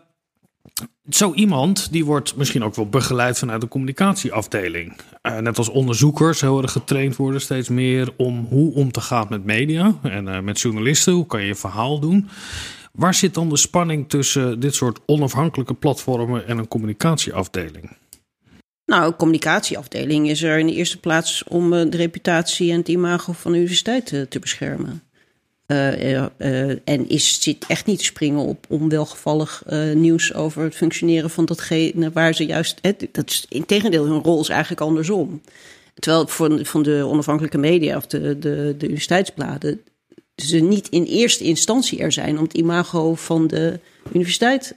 [1.10, 4.94] zo iemand, die wordt misschien ook wel begeleid vanuit de communicatieafdeling.
[5.24, 9.28] Uh, net als onderzoekers heel erg getraind worden steeds meer om hoe om te gaan
[9.30, 11.14] met media en uh, met journalisten.
[11.14, 12.30] Hoe kan je je verhaal doen?
[12.92, 18.00] Waar zit dan de spanning tussen dit soort onafhankelijke platformen en een communicatieafdeling?
[18.92, 23.52] Nou, communicatieafdeling is er in de eerste plaats om de reputatie en het imago van
[23.52, 25.04] de universiteit te, te beschermen.
[25.68, 26.20] Uh,
[26.90, 29.64] en is, zit echt niet te springen op onwelgevallig
[29.94, 32.78] nieuws over het functioneren van datgene waar ze juist.
[32.82, 35.42] Het, dat is, in tegendeel, hun rol is eigenlijk andersom.
[35.94, 39.82] Terwijl voor, van de onafhankelijke media of de, de, de universiteitsbladen
[40.36, 43.80] ze niet in eerste instantie er zijn om het imago van de
[44.14, 44.76] universiteit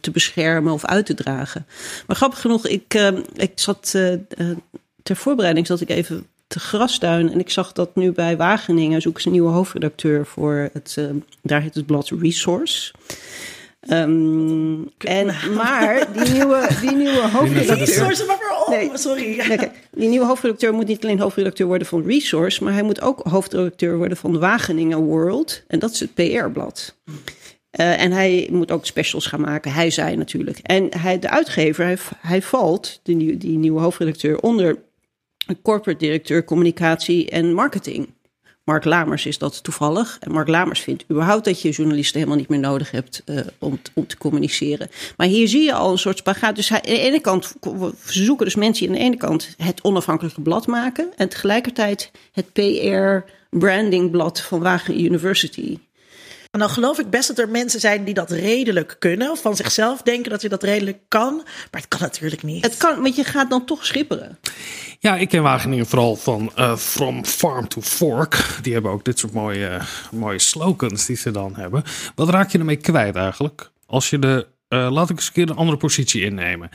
[0.00, 1.66] te beschermen of uit te dragen.
[2.06, 3.90] Maar grappig genoeg, ik, ik zat
[5.02, 9.22] ter voorbereiding zat ik even te Grasduin en ik zag dat nu bij Wageningen zoeken
[9.22, 10.98] ze een nieuwe hoofdredacteur voor het,
[11.42, 12.92] daar heet het blad Resource.
[13.90, 18.26] Um, en, maar die nieuwe, die nieuwe hoofdredacteur.
[18.68, 19.42] Nee, sorry.
[19.92, 23.96] die nieuwe hoofdredacteur moet niet alleen hoofdredacteur worden van Resource, maar hij moet ook hoofdredacteur
[23.96, 25.62] worden van Wageningen World.
[25.66, 26.94] En dat is het PR-blad.
[27.72, 29.72] Uh, en hij moet ook specials gaan maken.
[29.72, 30.58] Hij zei natuurlijk.
[30.58, 34.78] En hij, de uitgever, hij, valt, die, die nieuwe hoofdredacteur, onder
[35.62, 38.08] corporate directeur communicatie en marketing.
[38.64, 40.16] Mark Lamers is dat toevallig.
[40.20, 43.80] En Mark Lamers vindt überhaupt dat je journalisten helemaal niet meer nodig hebt uh, om,
[43.94, 44.88] om te communiceren.
[45.16, 46.56] Maar hier zie je al een soort spagaat.
[46.56, 47.54] Dus hij, aan de ene kant
[47.94, 51.08] verzoeken dus mensen aan de ene kant het onafhankelijke blad maken.
[51.16, 55.78] En tegelijkertijd het PR brandingblad van Wageningen University.
[56.50, 59.30] En dan geloof ik best dat er mensen zijn die dat redelijk kunnen.
[59.30, 61.34] Of van zichzelf denken dat je dat redelijk kan.
[61.44, 62.64] Maar het kan natuurlijk niet.
[62.64, 64.38] Het kan, want je gaat dan toch schipperen.
[64.98, 68.58] Ja, ik ken Wageningen vooral van uh, From Farm to Fork.
[68.62, 69.80] Die hebben ook dit soort mooie,
[70.10, 71.82] mooie slogans die ze dan hebben.
[72.14, 73.70] Wat raak je ermee kwijt eigenlijk?
[73.86, 76.70] Als je de, uh, laat ik eens een keer een andere positie innemen.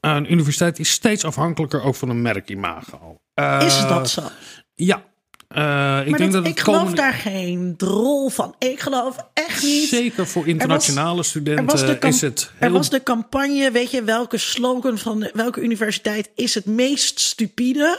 [0.00, 3.20] Een universiteit is steeds afhankelijker ook van een merkimago.
[3.34, 4.22] Uh, is dat zo?
[4.74, 5.02] Ja,
[5.56, 8.54] uh, ik denk dat, ik geloof daar geen drol van.
[8.58, 9.88] Ik geloof echt niet.
[9.88, 12.50] Zeker voor internationale studenten is het.
[12.54, 12.68] Heel...
[12.68, 17.98] Er was de campagne, weet je, welke slogan van welke universiteit is het meest stupide?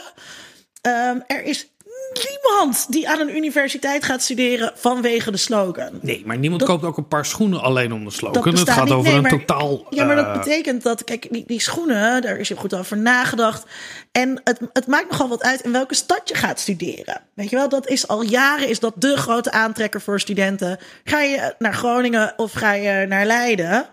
[0.86, 1.71] Um, er is
[2.12, 5.98] niemand die aan een universiteit gaat studeren vanwege de slogan.
[6.00, 8.54] Nee, maar niemand koopt ook een paar schoenen alleen om de slogan.
[8.54, 9.86] Het gaat over een totaal.
[9.90, 12.96] Ja, maar dat uh, betekent dat, kijk, die, die, schoenen, daar is je goed over
[12.96, 13.66] nagedacht.
[14.12, 17.20] En het, het maakt nogal wat uit in welke stad je gaat studeren.
[17.34, 20.78] Weet je wel, dat is al jaren is dat de grote aantrekker voor studenten.
[21.04, 23.86] Ga je naar Groningen of ga je naar Leiden?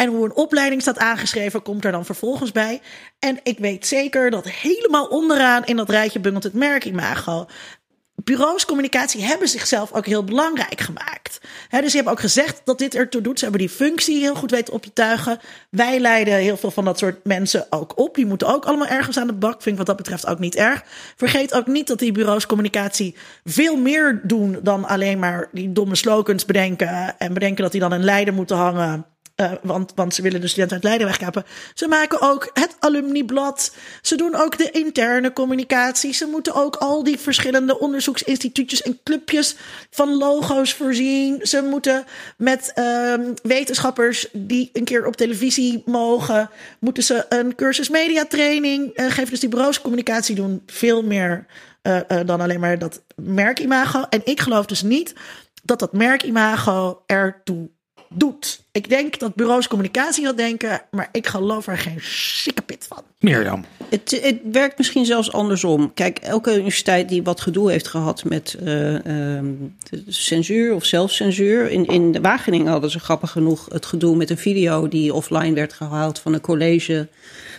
[0.00, 2.80] En hoe een opleiding staat aangeschreven, komt er dan vervolgens bij.
[3.18, 7.46] En ik weet zeker dat helemaal onderaan in dat rijtje bungelt het merkimago.
[8.14, 11.40] Bureaus communicatie hebben zichzelf ook heel belangrijk gemaakt.
[11.70, 13.38] Dus ze hebben ook gezegd dat dit ertoe doet.
[13.38, 15.38] Ze hebben die functie heel goed weten op te tuigen.
[15.70, 18.14] Wij leiden heel veel van dat soort mensen ook op.
[18.14, 19.62] Die moeten ook allemaal ergens aan de bak.
[19.62, 20.82] Vind ik wat dat betreft ook niet erg.
[21.16, 25.94] Vergeet ook niet dat die bureaus communicatie veel meer doen dan alleen maar die domme
[25.94, 27.18] slogans bedenken.
[27.18, 29.06] En bedenken dat die dan in Leiden moeten hangen.
[29.40, 31.44] Uh, want, want ze willen de studenten uit Leiden wegkappen.
[31.74, 33.74] Ze maken ook het alumniblad.
[34.02, 36.12] Ze doen ook de interne communicatie.
[36.12, 39.56] Ze moeten ook al die verschillende onderzoeksinstituutjes en clubjes
[39.90, 41.46] van logo's voorzien.
[41.46, 42.04] Ze moeten
[42.36, 49.06] met uh, wetenschappers die een keer op televisie mogen, moeten ze een cursus mediatraining uh,
[49.06, 49.30] geven.
[49.30, 51.46] Dus die bureaus communicatie doen veel meer
[51.82, 54.04] uh, dan alleen maar dat merkimago.
[54.10, 55.14] En ik geloof dus niet
[55.62, 57.70] dat dat merkimago ertoe
[58.14, 58.62] doet.
[58.72, 62.00] Ik denk dat bureaus communicatie dat denken, maar ik geloof er geen
[62.66, 63.02] pit van.
[63.18, 63.64] Mirjam.
[63.88, 65.94] Het, het werkt misschien zelfs andersom.
[65.94, 69.40] Kijk, elke universiteit die wat gedoe heeft gehad met uh, uh,
[70.08, 71.70] censuur of zelfcensuur.
[71.70, 75.72] In, in Wageningen hadden ze grappig genoeg het gedoe met een video die offline werd
[75.72, 77.08] gehaald van een college.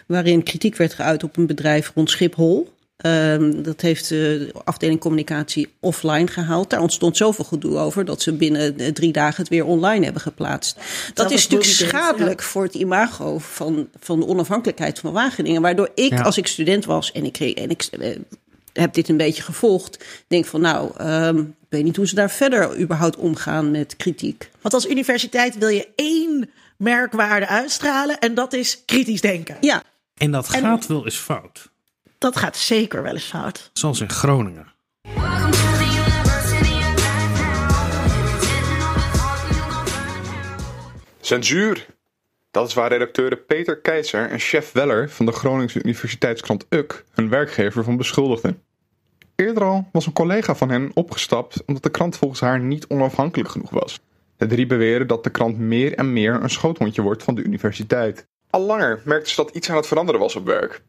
[0.05, 2.69] waarin kritiek werd geuit op een bedrijf rond Schiphol.
[3.05, 6.69] Um, dat heeft de afdeling communicatie offline gehaald.
[6.69, 10.75] Daar ontstond zoveel gedoe over dat ze binnen drie dagen het weer online hebben geplaatst.
[10.75, 15.61] Dat, dat is natuurlijk schadelijk voor het imago van, van de onafhankelijkheid van Wageningen.
[15.61, 18.15] Waardoor ik, als ik student was en ik, kreeg, en ik uh,
[18.73, 22.31] heb dit een beetje gevolgd, denk van nou, um, ik weet niet hoe ze daar
[22.31, 24.49] verder überhaupt omgaan met kritiek.
[24.61, 29.57] Want als universiteit wil je één merkwaarde uitstralen en dat is kritisch denken.
[29.61, 29.83] Ja.
[30.17, 31.70] En dat gaat wel eens fout
[32.21, 33.69] dat gaat zeker wel eens fout.
[33.73, 34.67] Zoals in Groningen.
[41.21, 41.85] Censuur.
[42.51, 47.29] Dat is waar redacteuren Peter Keizer en chef Weller van de Groningse Universiteitskrant UK een
[47.29, 48.63] werkgever van beschuldigden.
[49.35, 53.49] Eerder al was een collega van hen opgestapt omdat de krant volgens haar niet onafhankelijk
[53.49, 53.99] genoeg was.
[54.37, 58.27] De drie beweren dat de krant meer en meer een schoothondje wordt van de universiteit.
[58.49, 60.81] Al langer merkten ze dat iets aan het veranderen was op werk.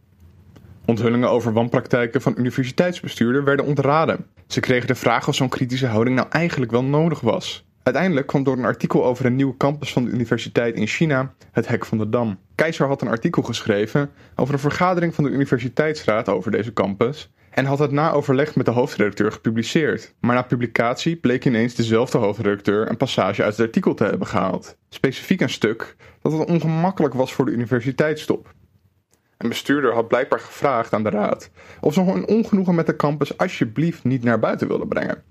[0.85, 4.27] Onthullingen over wanpraktijken van universiteitsbestuurder werden ontraden.
[4.47, 7.65] Ze kregen de vraag of zo'n kritische houding nou eigenlijk wel nodig was.
[7.83, 11.69] Uiteindelijk kwam door een artikel over een nieuwe campus van de universiteit in China het
[11.69, 12.39] hek van de dam.
[12.55, 17.65] Keizer had een artikel geschreven over een vergadering van de universiteitsraad over deze campus en
[17.65, 20.15] had het na overleg met de hoofdredacteur gepubliceerd.
[20.21, 24.77] Maar na publicatie bleek ineens dezelfde hoofdredacteur een passage uit het artikel te hebben gehaald.
[24.89, 28.55] Specifiek een stuk dat het ongemakkelijk was voor de universiteitstop.
[29.43, 33.39] Een bestuurder had blijkbaar gevraagd aan de raad of ze een ongenoegen met de campus
[33.39, 35.23] alsjeblieft niet naar buiten wilden brengen.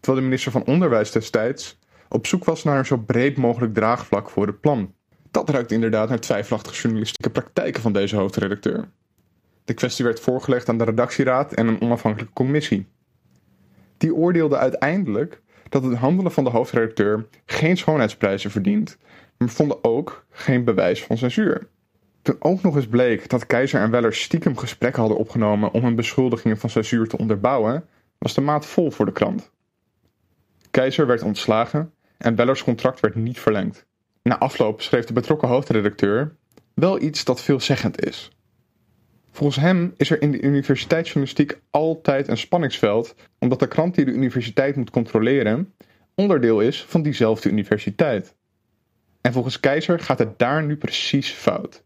[0.00, 4.30] Terwijl de minister van Onderwijs destijds op zoek was naar een zo breed mogelijk draagvlak
[4.30, 4.94] voor het plan.
[5.30, 8.88] Dat ruikt inderdaad naar twijfelachtige journalistieke praktijken van deze hoofdredacteur.
[9.64, 12.86] De kwestie werd voorgelegd aan de redactieraad en een onafhankelijke commissie.
[13.96, 18.98] Die oordeelde uiteindelijk dat het handelen van de hoofdredacteur geen schoonheidsprijzen verdient,
[19.36, 21.68] maar vonden ook geen bewijs van censuur.
[22.24, 25.94] Toen ook nog eens bleek dat Keizer en Weller stiekem gesprekken hadden opgenomen om hun
[25.94, 27.84] beschuldigingen van censuur te onderbouwen,
[28.18, 29.50] was de maat vol voor de krant.
[30.70, 33.86] Keizer werd ontslagen en Wellers contract werd niet verlengd.
[34.22, 36.36] Na afloop schreef de betrokken hoofdredacteur
[36.74, 38.30] wel iets dat veelzeggend is.
[39.30, 44.12] Volgens hem is er in de universiteitsjournalistiek altijd een spanningsveld, omdat de krant die de
[44.12, 45.74] universiteit moet controleren
[46.14, 48.34] onderdeel is van diezelfde universiteit.
[49.20, 51.83] En volgens Keizer gaat het daar nu precies fout.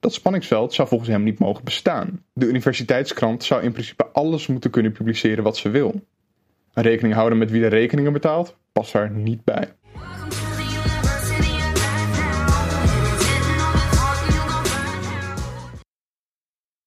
[0.00, 2.24] Dat spanningsveld zou volgens hem niet mogen bestaan.
[2.32, 6.04] De universiteitskrant zou in principe alles moeten kunnen publiceren wat ze wil.
[6.72, 9.74] Een rekening houden met wie de rekeningen betaalt past daar niet bij.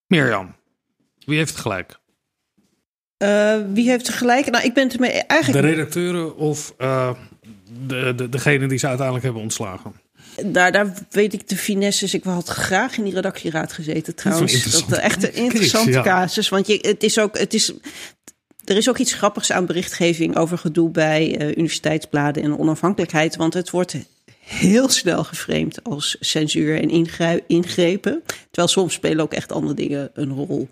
[0.06, 0.54] Mirjam,
[1.24, 1.98] wie heeft het gelijk?
[3.22, 4.50] Uh, wie heeft gelijk?
[4.50, 5.64] Nou, ik ben het ermee eigenlijk.
[5.64, 7.10] De redacteuren of uh,
[7.86, 9.94] de, de, degene die ze uiteindelijk hebben ontslagen?
[10.44, 12.14] Daar, daar weet ik de finesses.
[12.14, 14.64] Ik had graag in die redactieraad gezeten trouwens.
[14.64, 16.48] Dat is echt een interessante casus.
[16.48, 17.38] Want je, het is ook.
[17.38, 17.72] Het is,
[18.64, 23.36] er is ook iets grappigs aan berichtgeving over gedoe bij uh, universiteitsbladen en onafhankelijkheid.
[23.36, 23.96] Want het wordt
[24.50, 27.08] heel snel geframed als censuur en
[27.46, 28.22] ingrepen.
[28.50, 30.68] Terwijl soms spelen ook echt andere dingen een rol.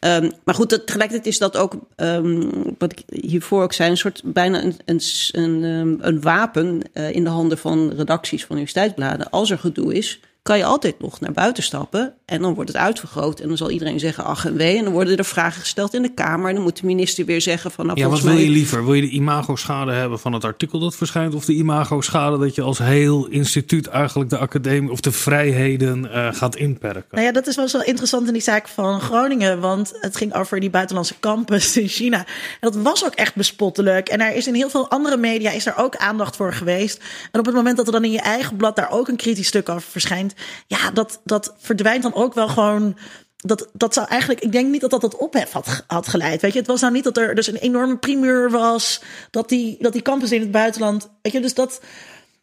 [0.00, 3.96] Um, maar goed, dat, tegelijkertijd is dat ook, um, wat ik hiervoor ook zei, een
[3.96, 5.00] soort bijna een, een,
[5.32, 9.30] een, ehm, een wapen uh, in de handen van redacties van universiteitsbladen.
[9.30, 12.14] Als er gedoe is, kan je altijd nog naar buiten stappen.
[12.24, 13.40] En dan wordt het uitvergroot.
[13.40, 14.76] En dan zal iedereen zeggen ach en wee.
[14.76, 16.48] En dan worden er vragen gesteld in de Kamer.
[16.48, 17.86] En dan moet de minister weer zeggen van...
[17.86, 18.84] Nou, ja, wat wil je liever?
[18.84, 21.34] Wil je de imago-schade hebben van het artikel dat verschijnt?
[21.34, 24.90] Of de imago-schade dat je als heel instituut eigenlijk de academie...
[24.90, 27.04] of de vrijheden uh, gaat inperken?
[27.10, 29.60] Nou ja, dat is wel zo interessant in die zaak van Groningen.
[29.60, 32.18] Want het ging over die buitenlandse campus in China.
[32.18, 32.26] En
[32.60, 34.08] dat was ook echt bespottelijk.
[34.08, 37.02] En er is in heel veel andere media is er ook aandacht voor geweest.
[37.32, 39.46] En op het moment dat er dan in je eigen blad daar ook een kritisch
[39.46, 40.29] stuk over verschijnt
[40.66, 42.96] ja, dat, dat verdwijnt dan ook wel gewoon
[43.42, 46.40] dat, dat zou eigenlijk, ik denk niet dat dat tot ophef had, had geleid.
[46.40, 49.02] Weet je, het was nou niet dat er dus een enorme primeur was.
[49.30, 51.10] Dat die, dat die campus in het buitenland.
[51.22, 51.80] Weet je, dus dat.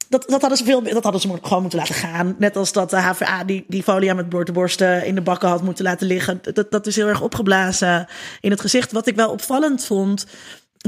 [0.10, 2.36] Dat, dat, hadden ze veel, dat hadden ze gewoon moeten laten gaan.
[2.38, 5.84] Net als dat de HVA die, die folia met borsten in de bakken had moeten
[5.84, 6.40] laten liggen.
[6.54, 8.08] Dat, dat is heel erg opgeblazen
[8.42, 8.92] in het gezicht.
[8.92, 10.26] Wat ik wel opvallend vond,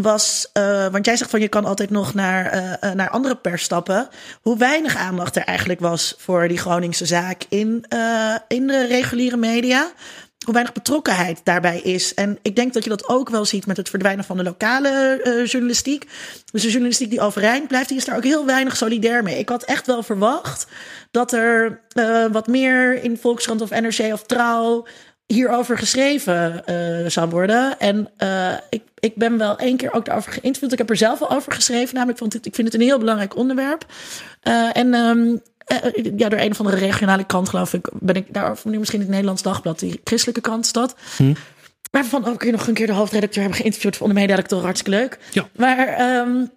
[0.02, 3.64] was, uh, want jij zegt van je kan altijd nog naar, uh, naar andere pers
[3.64, 4.10] stappen.
[4.42, 7.86] Hoe weinig aandacht er eigenlijk was voor die Groningse zaak in,
[8.48, 9.92] in de reguliere media.
[10.46, 12.14] Hoe weinig betrokkenheid daarbij is.
[12.14, 15.20] En ik denk dat je dat ook wel ziet met het verdwijnen van de lokale
[15.46, 16.08] journalistiek.
[16.52, 19.40] Dus de journalistiek die overeind blijft, die is daar ook heel weinig solidair mee.
[19.40, 20.68] Ik had echt wel verwacht
[21.12, 21.82] dat er
[22.32, 24.86] wat meer in Volkskrant of NRC of Trouw
[25.34, 27.80] hierover geschreven uh, zou worden.
[27.80, 30.72] En uh, ik, ik ben wel één keer ook daarover geïnterviewd.
[30.72, 31.96] Ik heb er zelf al over geschreven.
[31.96, 33.86] Namelijk, want ik vind het een heel belangrijk onderwerp.
[34.44, 35.42] Uh, en um,
[36.18, 39.10] ja, door een of andere regionale krant, geloof ik, ben ik daarover nu misschien het
[39.10, 40.96] Nederlands Dagblad, die christelijke krantstad.
[41.18, 41.34] Hm.
[41.92, 44.62] Waarvan ook nog een keer de hoofdredacteur hebben geïnterviewd van de mederedacteur.
[44.62, 45.18] Hartstikke leuk.
[45.32, 45.48] Ja.
[45.56, 46.50] Maar um,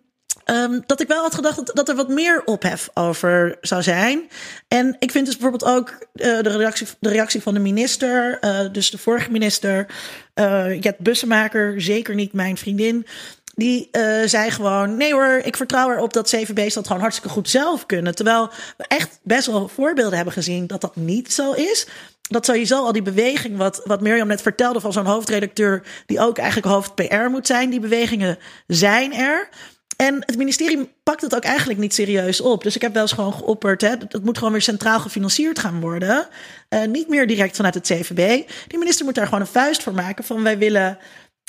[0.46, 4.28] Um, dat ik wel had gedacht dat, dat, er wat meer ophef over zou zijn.
[4.68, 8.60] En ik vind dus bijvoorbeeld ook uh, de, reactie, de reactie van de minister, uh,
[8.72, 9.86] dus de vorige minister,
[10.34, 13.06] uh, Jet Bussemaker, zeker niet mijn vriendin.
[13.54, 13.88] Die
[14.24, 18.14] zei gewoon: nee hoor, ik vertrouw erop dat CVB's dat gewoon hartstikke goed zelf kunnen.
[18.14, 21.86] Terwijl we echt best wel voorbeelden hebben gezien dat dat niet zo is
[22.32, 26.38] dat sowieso al die beweging, wat, wat Mirjam net vertelde van zo'n hoofdredacteur, die ook
[26.38, 29.48] eigenlijk hoofd PR moet zijn, die bewegingen zijn er.
[29.96, 32.62] En het ministerie pakt het ook eigenlijk niet serieus op.
[32.62, 35.80] Dus ik heb wel eens gewoon geopperd, hè, dat moet gewoon weer centraal gefinancierd gaan
[35.80, 36.28] worden.
[36.70, 38.48] Uh, niet meer direct vanuit het CVB.
[38.68, 40.98] Die minister moet daar gewoon een vuist voor maken van wij willen...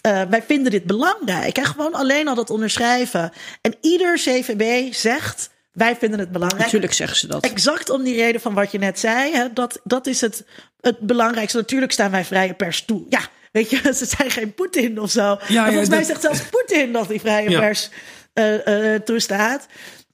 [0.08, 1.58] Uh, wij vinden dit belangrijk.
[1.58, 3.32] En gewoon alleen al dat onderschrijven.
[3.62, 6.64] En ieder CVB zegt, wij vinden het belangrijk.
[6.64, 7.44] Natuurlijk zeggen ze dat.
[7.44, 9.34] Exact om die reden van wat je net zei.
[9.34, 10.46] Hè, dat, dat is het,
[10.82, 11.58] het belangrijkste.
[11.58, 13.06] Natuurlijk staan wij vrije pers toe.
[13.10, 13.20] Ja,
[13.52, 15.40] weet je, ze zijn geen Poetin of zo.
[15.48, 17.60] Ja, volgens mij zegt zelfs Poetin dat die vrije ja.
[17.60, 17.90] pers
[18.34, 19.68] uh, toestaat.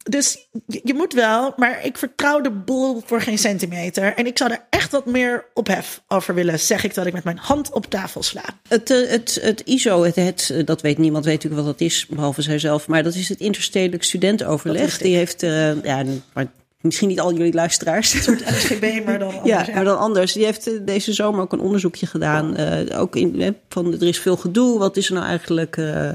[0.04, 4.14] Dus je moet wel, maar ik vertrouw de boel voor geen centimeter.
[4.14, 7.24] En ik zou er echt wat meer ophef over willen, zeg ik dat ik met
[7.24, 8.44] mijn hand op tafel sla.
[8.68, 12.06] Het, uh, het, het ISO, het, het, dat weet niemand, weet natuurlijk wat dat is,
[12.06, 12.88] behalve zijzelf.
[12.88, 14.98] Maar dat is het interstedelijk studentenoverleg.
[14.98, 16.04] Die heeft, uh, ja,
[16.34, 16.48] maar
[16.82, 18.14] misschien niet al jullie luisteraars.
[18.14, 19.68] Een soort SGB, maar dan anders.
[19.68, 20.34] Ja, maar dan anders.
[20.34, 22.60] Die heeft eh, deze zomer ook een onderzoekje gedaan.
[22.60, 24.80] Uh, ook in, van, er is veel gedoe.
[24.80, 26.10] Wat is er nou eigenlijk uh,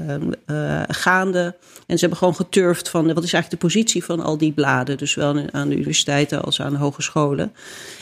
[0.47, 1.55] uh, gaande?
[1.87, 4.97] En ze hebben gewoon geturfd van wat is eigenlijk de positie van al die bladen.
[4.97, 7.53] Dus wel aan de universiteiten als aan de hogescholen.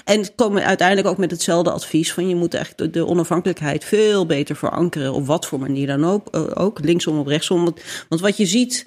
[0.04, 4.26] En komen uiteindelijk ook met hetzelfde advies van je moet echt de, de onafhankelijkheid veel
[4.26, 5.14] beter verankeren.
[5.14, 6.28] Op wat voor manier dan ook.
[6.56, 7.64] ook linksom of rechtsom.
[7.64, 8.86] Want, want wat je ziet.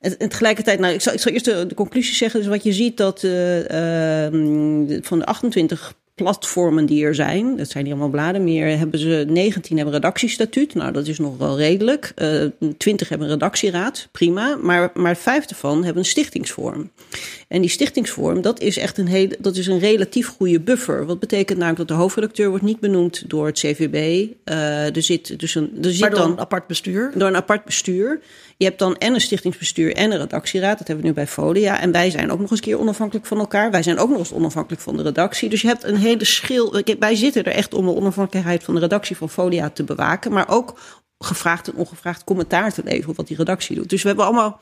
[0.00, 2.40] En, tegelijkertijd, nou, ik zal, ik zal eerst de, de conclusie zeggen.
[2.40, 7.70] Dus wat je ziet dat uh, uh, van de 28 platformen die er zijn, dat
[7.70, 10.74] zijn niet allemaal bladen meer, hebben ze 19 hebben redactiestatuut.
[10.74, 12.12] Nou, dat is nog wel redelijk.
[12.16, 14.56] Uh, 20 hebben een redactieraad, prima.
[14.56, 16.90] Maar, maar vijf ervan hebben een stichtingsvorm.
[17.48, 21.06] En die stichtingsvorm, dat is echt een, hele, dat is een relatief goede buffer.
[21.06, 24.28] Wat betekent namelijk dat de hoofdredacteur wordt niet benoemd door het CVB.
[24.44, 25.78] Uh, er zit dus een.
[25.82, 27.12] Er zit maar door dan, een apart bestuur.
[27.14, 28.20] Door een apart bestuur.
[28.60, 30.78] Je hebt dan en een stichtingsbestuur en een redactieraad.
[30.78, 31.80] Dat hebben we nu bij Folia.
[31.80, 33.70] En wij zijn ook nog eens keer onafhankelijk van elkaar.
[33.70, 35.48] Wij zijn ook nog eens onafhankelijk van de redactie.
[35.48, 36.82] Dus je hebt een hele schil.
[36.98, 40.32] Wij zitten er echt om de onafhankelijkheid van de redactie van Folia te bewaken.
[40.32, 40.78] Maar ook
[41.18, 43.90] gevraagd en ongevraagd commentaar te leveren op wat die redactie doet.
[43.90, 44.60] Dus we hebben allemaal.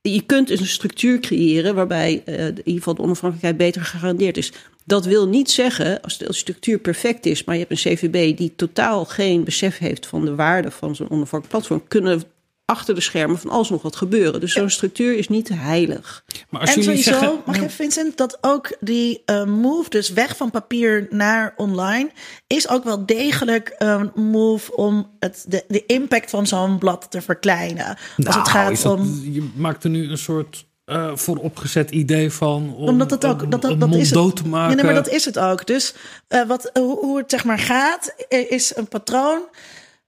[0.00, 4.36] Je kunt dus een structuur creëren waarbij uh, in ieder geval de onafhankelijkheid beter gegarandeerd
[4.36, 4.52] is.
[4.84, 8.52] Dat wil niet zeggen, als de structuur perfect is, maar je hebt een CVB die
[8.56, 12.22] totaal geen besef heeft van de waarde van zo'n onafhankelijk platform, kunnen
[12.64, 14.40] achter de schermen van alles nog wat gebeuren.
[14.40, 16.24] Dus zo'n structuur is niet heilig.
[16.48, 20.36] Maar als en sowieso, zeggen, mag je Vincent, dat ook die uh, move, dus weg
[20.36, 22.10] van papier naar online,
[22.46, 27.20] is ook wel degelijk een move om het, de, de impact van zo'n blad te
[27.20, 27.96] verkleinen.
[28.16, 29.20] Nou, als het gaat dat, om.
[29.22, 32.74] Je maakt er nu een soort uh, vooropgezet idee van.
[32.76, 34.36] Om, Omdat het ook dat, dat, dat is het.
[34.36, 34.76] te maken.
[34.76, 35.66] Ja, nee, maar dat is het ook.
[35.66, 35.94] Dus
[36.28, 39.42] uh, wat, hoe, hoe het zeg maar gaat, is een patroon.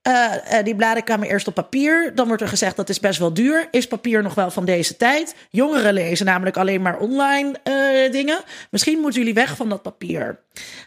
[0.07, 2.11] Uh, uh, die bladen kwamen eerst op papier.
[2.15, 3.67] Dan wordt er gezegd dat is best wel duur.
[3.71, 5.35] Is papier nog wel van deze tijd?
[5.49, 8.39] Jongeren lezen namelijk alleen maar online uh, dingen.
[8.71, 10.39] Misschien moeten jullie weg van dat papier.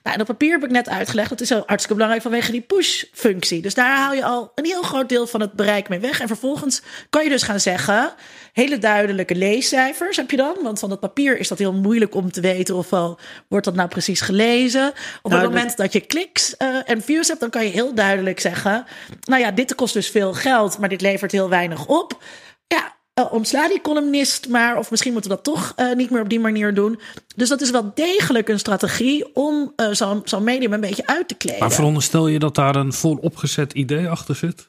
[0.03, 1.29] Nou, dat papier heb ik net uitgelegd.
[1.29, 3.63] Dat is hartstikke belangrijk vanwege die push-functie.
[3.63, 6.21] Dus daar haal je al een heel groot deel van het bereik mee weg.
[6.21, 8.13] En vervolgens kan je dus gaan zeggen:
[8.53, 10.57] hele duidelijke leescijfers heb je dan.
[10.63, 13.19] Want van dat papier is dat heel moeilijk om te weten of wel
[13.49, 14.89] wordt dat nou precies gelezen.
[15.23, 18.41] Op nou, het moment dat je kliks en views hebt, dan kan je heel duidelijk
[18.41, 18.87] zeggen
[19.25, 22.23] nou ja, dit kost dus veel geld, maar dit levert heel weinig op.
[22.67, 22.97] Ja,
[23.29, 24.79] ontsla die columnist maar.
[24.79, 27.01] Of misschien moeten we dat toch uh, niet meer op die manier doen.
[27.37, 31.29] Dus dat is wel degelijk een strategie om uh, zo'n zo medium een beetje uit
[31.29, 31.61] te kleden.
[31.61, 34.69] Maar veronderstel je dat daar een vol opgezet idee achter zit?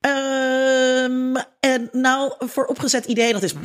[0.00, 3.52] Um, en nou, voor opgezet idee, dat is.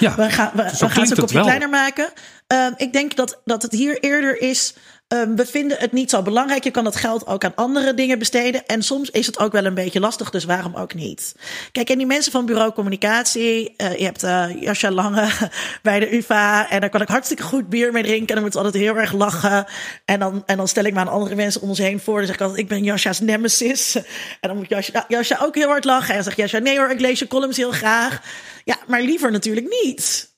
[0.00, 2.12] Ja, we gaan, we, we gaan ze een kopje kleiner maken.
[2.46, 4.74] Um, ik denk dat, dat het hier eerder is.
[5.08, 6.64] Um, we vinden het niet zo belangrijk.
[6.64, 8.66] Je kan dat geld ook aan andere dingen besteden.
[8.66, 11.34] En soms is het ook wel een beetje lastig, dus waarom ook niet?
[11.72, 13.74] Kijk, en die mensen van Bureau Communicatie.
[13.76, 15.28] Uh, je hebt uh, Jascha Lange
[15.82, 16.70] bij de UvA.
[16.70, 18.28] En daar kan ik hartstikke goed bier mee drinken.
[18.28, 19.66] En dan moet altijd heel erg lachen.
[20.04, 22.16] En dan, en dan stel ik me aan andere mensen om ons heen voor.
[22.16, 23.94] Dan zeg ik altijd, ik ben Jascha's nemesis.
[24.40, 26.08] En dan moet Jascha, Jascha ook heel hard lachen.
[26.08, 28.22] En dan zegt Jascha, nee hoor, ik lees je columns heel graag.
[28.64, 30.32] Ja, maar liever natuurlijk niet.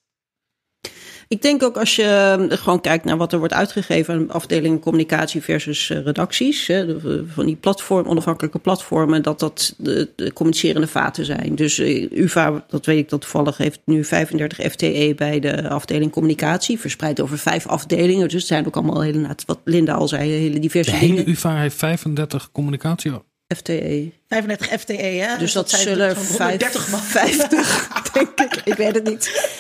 [1.29, 4.81] Ik denk ook als je ehm, gewoon kijkt naar wat er wordt uitgegeven aan afdelingen
[4.81, 10.87] communicatie versus eh, redacties, hè, van die platform, onafhankelijke platformen, dat dat de, de communicerende
[10.87, 11.55] vaten zijn.
[11.55, 16.81] Dus UVA, dat weet ik dat toevallig, heeft nu 35 FTE bij de afdeling communicatie,
[16.81, 18.29] verspreid over vijf afdelingen.
[18.29, 21.25] Dus het zijn ook allemaal hele, wat Linda al zei, hele diverse de dingen.
[21.25, 23.13] De UVA heeft 35 communicatie.
[23.55, 24.13] FTE.
[24.29, 25.29] 35 FTE, hè?
[25.31, 28.61] Dus, dus dat, dat zullen 50, 50, denk ik.
[28.65, 29.53] Ik weet het niet.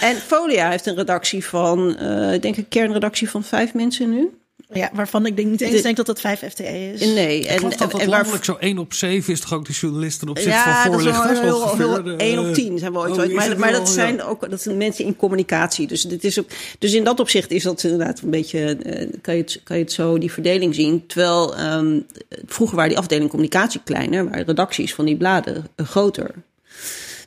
[0.00, 4.39] En Folia heeft een redactie van, uh, ik denk een kernredactie van vijf mensen nu.
[4.72, 7.00] Ja, waarvan ik denk niet eens de, denk dat dat 5 FTE is.
[7.00, 7.46] Nee.
[7.46, 10.38] En, en, dat en landelijk zo 1 op 7 is toch ook de journalisten op
[10.38, 11.38] zich ja, van voorlichters?
[11.38, 13.10] Ja, dat is wel heel, 1 op 10 zijn we ooit.
[13.10, 15.86] Oh, maar, maar dat zijn ook dat zijn mensen in communicatie.
[15.86, 16.46] Dus, dit is ook,
[16.78, 19.82] dus in dat opzicht is dat inderdaad een beetje, uh, kan, je het, kan je
[19.82, 21.06] het zo die verdeling zien.
[21.06, 22.06] Terwijl um,
[22.46, 26.34] vroeger waren die afdeling communicatie kleiner, waren redacties van die bladen uh, groter.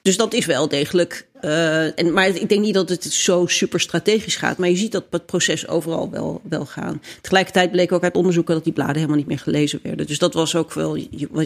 [0.01, 3.79] Dus dat is wel degelijk uh, en, maar ik denk niet dat het zo super
[3.79, 4.57] strategisch gaat.
[4.57, 7.01] Maar je ziet dat het proces overal wel, wel gaan.
[7.21, 10.07] Tegelijkertijd bleek ook uit onderzoeken dat die bladen helemaal niet meer gelezen werden.
[10.07, 10.97] Dus dat was ook wel.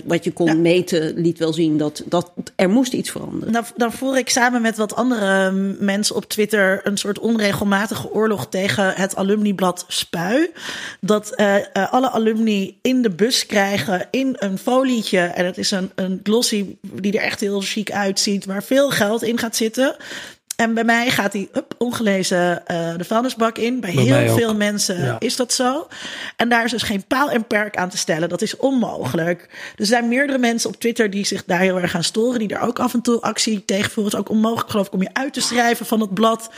[0.06, 3.54] Wat je kon meten, liet wel zien dat, dat er moest iets veranderen.
[3.54, 8.48] Dan, dan voer ik samen met wat andere mensen op Twitter een soort onregelmatige oorlog
[8.50, 10.50] tegen het alumniblad Spui.
[11.02, 15.20] Dat uh, uh, alle alumni in de bus krijgen in een folietje.
[15.20, 19.24] En het is een, een glossy die er echt heel chic uitziet, waar veel geld
[19.24, 19.87] in gaat zitten.
[20.58, 23.80] En bij mij gaat die up, ongelezen uh, de vuilnisbak in.
[23.80, 25.16] Bij, bij heel veel mensen ja.
[25.20, 25.88] is dat zo.
[26.36, 28.30] En daar is dus geen paal en perk aan te stellen.
[28.30, 29.50] Dat is onmogelijk.
[29.76, 32.40] Er zijn meerdere mensen op Twitter die zich daar heel erg gaan storen.
[32.40, 34.12] Die daar ook af en toe actie tegen voeren.
[34.12, 36.50] Het is ook onmogelijk geloof ik om je uit te schrijven van het blad.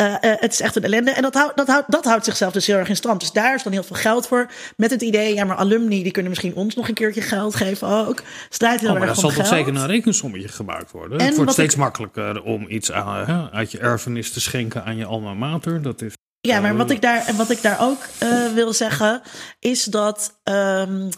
[0.00, 1.10] Uh, het is echt een ellende.
[1.10, 3.20] En dat, houdt dat, houdt dat houdt zichzelf dus heel erg in stand.
[3.20, 4.50] Dus daar is dan heel veel geld voor.
[4.76, 7.88] Met het idee, ja, maar alumni die kunnen misschien ons nog een keertje geld geven
[7.88, 8.22] ook.
[8.48, 11.18] Strijd heel oh, maar erg om zal toch zeker een rekensommetje gemaakt worden.
[11.18, 15.04] En het wordt steeds makkelijker om iets aan, uit je erfenis te schenken aan je
[15.04, 15.82] alma mater.
[15.82, 19.22] Dat is ja, maar wat ik daar, wat ik daar ook uh, wil zeggen,
[19.58, 20.40] is dat.
[20.44, 21.08] Um,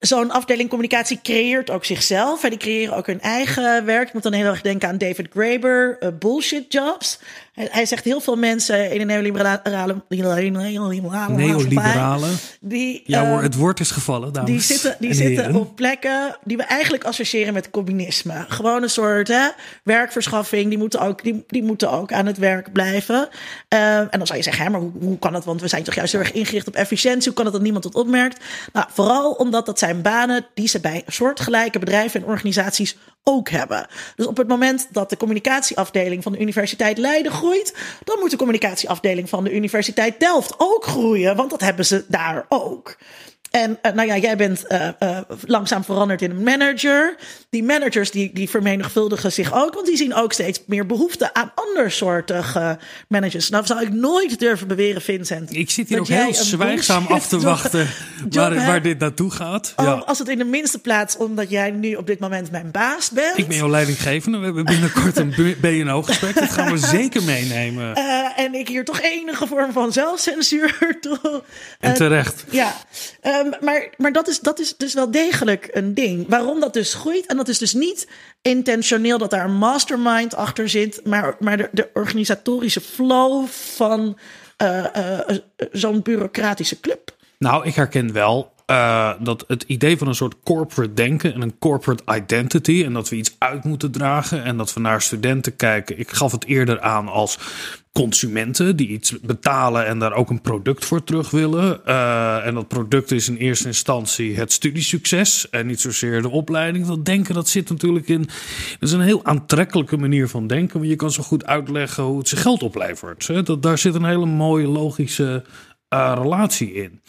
[0.00, 2.44] Zo'n afdeling communicatie creëert ook zichzelf.
[2.44, 4.06] En die creëren ook hun eigen werk.
[4.08, 7.18] Ik moet dan heel erg denken aan David Graeber, uh, bullshit jobs.
[7.68, 9.60] Hij, zegt heel veel mensen in de neoliberale...
[11.36, 12.28] Neoliberale.
[12.60, 16.36] Die, ja hoor, uh, het woord is gevallen, dames Die zitten, die zitten op plekken
[16.44, 18.44] die we eigenlijk associëren met communisme.
[18.48, 19.48] Gewoon een soort hè,
[19.84, 20.68] werkverschaffing.
[20.68, 23.28] Die moeten, ook, die, die moeten ook aan het werk blijven.
[23.74, 25.44] Uh, en dan zou je zeggen, hè, maar hoe, hoe kan dat?
[25.44, 27.24] Want we zijn toch juist heel erg ingericht op efficiëntie.
[27.24, 28.44] Hoe kan het dat niemand tot opmerkt?
[28.72, 33.86] Nou, vooral omdat dat zijn banen die ze bij soortgelijke bedrijven en organisaties ook hebben.
[34.16, 38.36] Dus op het moment dat de communicatieafdeling van de Universiteit Leiden groeit, dan moet de
[38.36, 42.96] communicatieafdeling van de Universiteit Delft ook groeien, want dat hebben ze daar ook.
[43.50, 47.16] En uh, nou ja, jij bent uh, uh, langzaam veranderd in een manager.
[47.48, 51.52] Die managers die, die vermenigvuldigen zich ook, want die zien ook steeds meer behoefte aan
[51.54, 52.78] andersoortige
[53.08, 53.48] managers.
[53.48, 55.56] Nou zou ik nooit durven beweren, Vincent.
[55.56, 57.88] Ik zit hier ook heel zwijgzaam af te wachten
[58.30, 59.72] waar, waar dit naartoe gaat.
[59.76, 59.92] Oh, ja.
[59.92, 63.38] Als het in de minste plaats, omdat jij nu op dit moment mijn baas bent.
[63.38, 64.38] Ik ben jouw leidinggevende.
[64.38, 66.34] We hebben binnenkort een BNO-gesprek.
[66.40, 67.94] Dat gaan we zeker meenemen.
[68.36, 70.98] en ik hier toch enige vorm van zelfcensuur.
[71.80, 72.44] en terecht.
[72.50, 72.74] Ja.
[73.40, 76.28] Um, maar maar dat, is, dat is dus wel degelijk een ding.
[76.28, 77.26] Waarom dat dus groeit.
[77.26, 78.08] En dat is dus niet
[78.42, 81.00] intentioneel dat daar een mastermind achter zit.
[81.04, 84.18] Maar, maar de, organisatorische flow van
[84.62, 85.18] uh, uh,
[85.72, 87.16] zo'n bureaucratische club.
[87.38, 91.58] Nou, ik herken wel uh, dat het idee van een soort corporate denken en een
[91.58, 92.84] corporate identity.
[92.84, 95.98] En dat we iets uit moeten dragen en dat we naar studenten kijken.
[95.98, 97.38] Ik gaf het eerder aan als
[97.92, 101.80] consumenten die iets betalen en daar ook een product voor terug willen.
[101.86, 106.86] Uh, en dat product is in eerste instantie het studiesucces en niet zozeer de opleiding.
[106.86, 108.22] Dat denken, dat zit natuurlijk in.
[108.78, 110.78] Dat is een heel aantrekkelijke manier van denken.
[110.78, 113.46] Want je kan zo goed uitleggen hoe het zijn geld oplevert.
[113.46, 115.44] Dat, daar zit een hele mooie logische
[115.94, 117.00] uh, relatie in.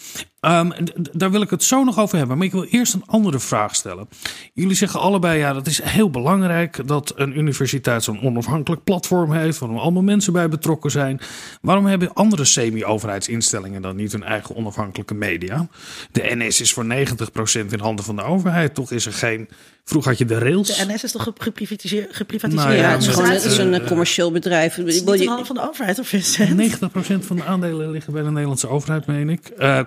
[0.41, 0.71] Um,
[1.11, 2.37] daar wil ik het zo nog over hebben.
[2.37, 4.09] Maar ik wil eerst een andere vraag stellen.
[4.53, 9.59] Jullie zeggen allebei, ja, dat is heel belangrijk dat een universiteit zo'n onafhankelijk platform heeft,
[9.59, 11.19] waar allemaal mensen bij betrokken zijn.
[11.61, 15.67] Waarom hebben andere semi-overheidsinstellingen dan niet hun eigen onafhankelijke media?
[16.11, 16.87] De NS is voor 90%
[17.69, 18.73] in handen van de overheid.
[18.73, 19.49] Toch is er geen
[19.83, 20.77] Vroeger had je de rails.
[20.77, 22.15] De NS is toch geprivatiseerd?
[22.15, 24.75] geprivatiseerd nou ja, het is gewoon is een uh, commercieel bedrijf.
[24.75, 26.49] Het is niet van de overheid of is het?
[26.49, 29.51] 90% van de aandelen liggen bij de Nederlandse overheid, meen ik.
[29.57, 29.79] Uh,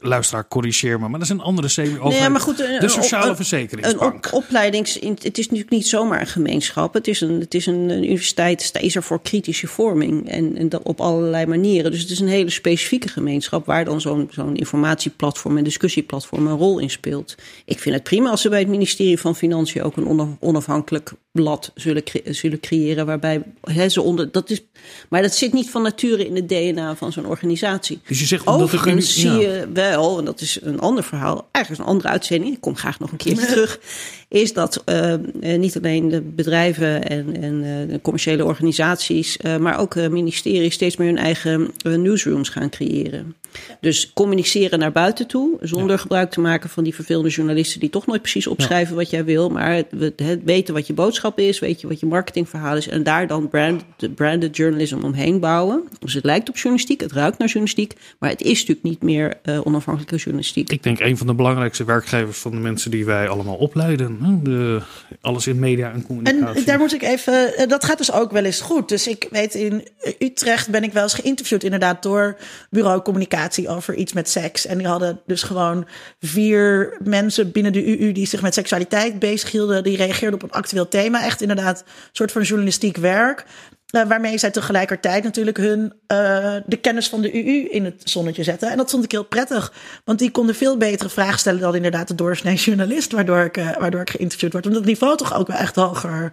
[0.00, 1.08] luisteraar, corrigeer me.
[1.08, 2.20] Maar dat is een andere semi-overheid.
[2.20, 4.26] Nee, maar goed, een, de Sociale een, Verzekeringsbank.
[4.26, 4.94] Een op, opleidings...
[4.94, 6.94] Het is natuurlijk niet zomaar een gemeenschap.
[6.94, 10.28] Het is een, het is een, een universiteit, is er voor kritische vorming.
[10.28, 11.90] En, en dat op allerlei manieren.
[11.90, 13.66] Dus het is een hele specifieke gemeenschap...
[13.66, 17.34] waar dan zo'n zo'n informatieplatform en discussieplatform een rol in speelt.
[17.64, 19.82] Ik vind het prima als ze bij het ministerie van Financiën...
[19.82, 23.06] ook een onafhankelijk blad zullen, zullen creëren...
[23.06, 24.32] waarbij he, ze onder...
[24.32, 24.62] Dat is,
[25.08, 28.00] maar dat zit niet van nature in het DNA van zo'n organisatie.
[28.06, 28.46] Dus je zegt...
[28.46, 32.60] Overigens zie je wel, en dat is een ander verhaal, ergens een andere uitzending, ik
[32.60, 33.80] kom graag nog een keertje terug,
[34.28, 35.14] is dat uh,
[35.56, 40.96] niet alleen de bedrijven en, en uh, de commerciële organisaties, uh, maar ook ministeries steeds
[40.96, 43.34] meer hun eigen newsrooms gaan creëren.
[43.80, 48.06] Dus communiceren naar buiten toe, zonder gebruik te maken van die vervelende journalisten die toch
[48.06, 49.00] nooit precies opschrijven ja.
[49.00, 52.06] wat jij wil, maar het, het, weten wat je boodschap is, weet je wat je
[52.06, 55.88] marketingverhaal is en daar dan brand, branded journalism omheen bouwen.
[55.98, 59.36] Dus het lijkt op journalistiek, het ruikt naar journalistiek, maar het is natuurlijk niet meer
[59.64, 60.70] onafhankelijke journalistiek.
[60.70, 64.40] Ik denk een van de belangrijkste werkgevers van de mensen die wij allemaal opleiden.
[64.42, 64.80] De,
[65.20, 66.60] alles in media en communicatie.
[66.60, 67.56] En daar moet ik even.
[67.56, 68.88] Eh, dat gaat dus ook wel eens goed.
[68.88, 72.36] Dus ik weet in Utrecht ben ik wel eens geïnterviewd, inderdaad, door
[72.70, 74.66] bureau communicatie over iets met seks.
[74.66, 75.86] En die hadden dus gewoon
[76.20, 79.82] vier mensen binnen de UU die zich met seksualiteit bezighielden.
[79.82, 81.15] Die reageerden op een actueel thema.
[81.22, 83.44] Echt inderdaad, een soort van journalistiek werk.
[83.90, 88.42] Uh, waarmee zij tegelijkertijd natuurlijk hun, uh, de kennis van de UU in het zonnetje
[88.42, 88.70] zetten.
[88.70, 89.72] En dat vond ik heel prettig.
[90.04, 93.12] Want die konden veel betere vragen stellen dan inderdaad de doorsnee journalist.
[93.12, 94.66] Waardoor ik, uh, waardoor ik geïnterviewd word.
[94.66, 96.32] Omdat het niveau toch ook wel echt hoger,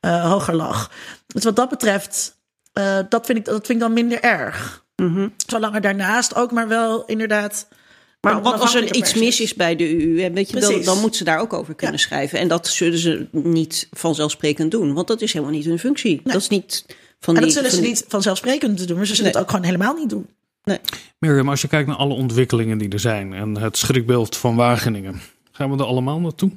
[0.00, 0.90] hoger lag.
[1.26, 2.38] Dus wat dat betreft,
[3.08, 4.84] dat, vind ik, dat vind ik dan minder erg.
[4.96, 5.34] Mm -hmm.
[5.46, 7.66] Zolang er daarnaast ook maar wel inderdaad
[8.20, 11.24] maar wat als er iets mis is bij de weet je, dan, dan moet ze
[11.24, 12.02] daar ook over kunnen ja.
[12.02, 12.38] schrijven.
[12.38, 16.14] En dat zullen ze niet vanzelfsprekend doen, want dat is helemaal niet hun functie.
[16.24, 16.32] Nee.
[16.32, 16.86] Dat is niet
[17.20, 19.40] van en dat zullen ze niet vanzelfsprekend doen, maar ze zullen nee.
[19.40, 20.26] het ook gewoon helemaal niet doen.
[20.64, 20.78] Nee.
[21.18, 25.20] Mirjam, als je kijkt naar alle ontwikkelingen die er zijn en het schrikbeeld van Wageningen,
[25.52, 26.50] gaan we er allemaal naartoe?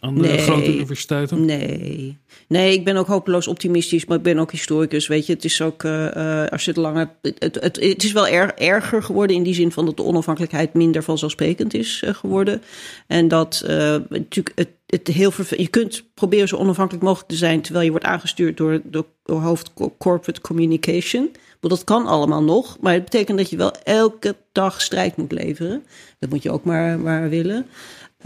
[0.00, 1.44] Aan de grote universiteiten?
[1.44, 2.18] Nee.
[2.48, 5.06] Nee, ik ben ook hopeloos optimistisch, maar ik ben ook historicus.
[5.06, 7.10] Weet je, het is ook, uh, als je het langer.
[7.22, 10.74] Het, het, het, is wel er, erger geworden in die zin van dat de onafhankelijkheid
[10.74, 12.62] minder vanzelfsprekend is uh, geworden.
[13.06, 17.60] En dat uh, natuurlijk het, het heel Je kunt proberen zo onafhankelijk mogelijk te zijn
[17.60, 21.30] terwijl je wordt aangestuurd door, door, door hoofd corporate communication.
[21.60, 25.32] Maar dat kan allemaal nog, maar het betekent dat je wel elke dag strijd moet
[25.32, 25.84] leveren.
[26.18, 27.66] Dat moet je ook maar, maar willen.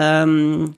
[0.00, 0.76] Um,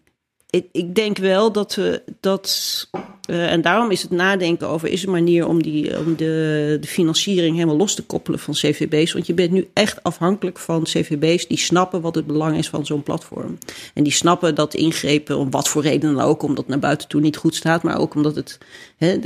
[0.51, 2.89] ik, ik denk wel dat we dat.
[3.31, 6.87] Uh, en daarom is het nadenken over: is een manier om, die, om de, de
[6.87, 9.13] financiering helemaal los te koppelen van CVB's.
[9.13, 12.87] Want je bent nu echt afhankelijk van CVB's die snappen wat het belang is van
[12.87, 13.59] zo'n platform.
[13.95, 17.09] En die snappen dat ingrepen, om wat voor reden dan ook, omdat het naar buiten
[17.09, 18.59] toe niet goed staat, maar ook omdat het,
[18.97, 19.19] hè,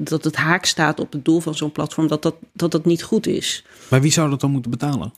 [0.00, 3.02] dat het haak staat op het doel van zo'n platform, dat dat, dat dat niet
[3.02, 3.64] goed is.
[3.90, 5.12] Maar wie zou dat dan moeten betalen?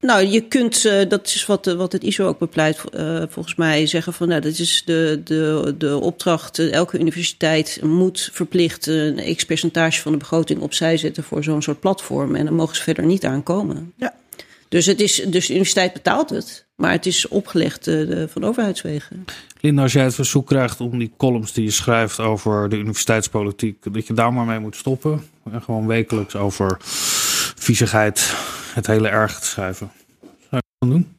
[0.00, 3.86] Nou, je kunt, uh, dat is wat, wat het ISO ook bepleit, uh, volgens mij,
[3.86, 6.58] zeggen van nou, dat is de, de, de opdracht.
[6.58, 11.80] Elke universiteit moet verplicht een x percentage van de begroting opzij zetten voor zo'n soort
[11.80, 12.34] platform.
[12.34, 13.92] En dan mogen ze verder niet aankomen.
[13.96, 14.14] Ja.
[14.68, 19.24] Dus, het is, dus de universiteit betaalt het, maar het is opgelegd uh, van overheidswegen.
[19.60, 23.92] Linda, als jij het verzoek krijgt om die columns die je schrijft over de universiteitspolitiek,
[23.92, 25.22] dat je daar maar mee moet stoppen.
[25.52, 26.78] En gewoon wekelijks over
[27.58, 28.34] viezigheid
[28.74, 29.90] het hele erg te schrijven.
[30.20, 31.16] Zou je dat doen?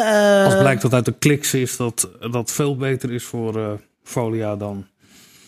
[0.00, 3.72] Uh, Als blijkt dat uit de kliks is dat dat veel beter is voor uh,
[4.02, 4.86] Folia dan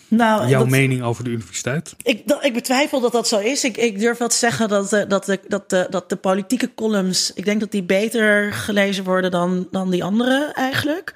[0.07, 1.95] nou, jouw mening over de universiteit?
[2.03, 3.63] Ik, ik betwijfel dat dat zo is.
[3.63, 6.73] Ik, ik durf wel te zeggen dat, uh, dat, de, dat, de, dat de politieke
[6.73, 11.13] columns, ik denk dat die beter gelezen worden dan, dan die andere eigenlijk.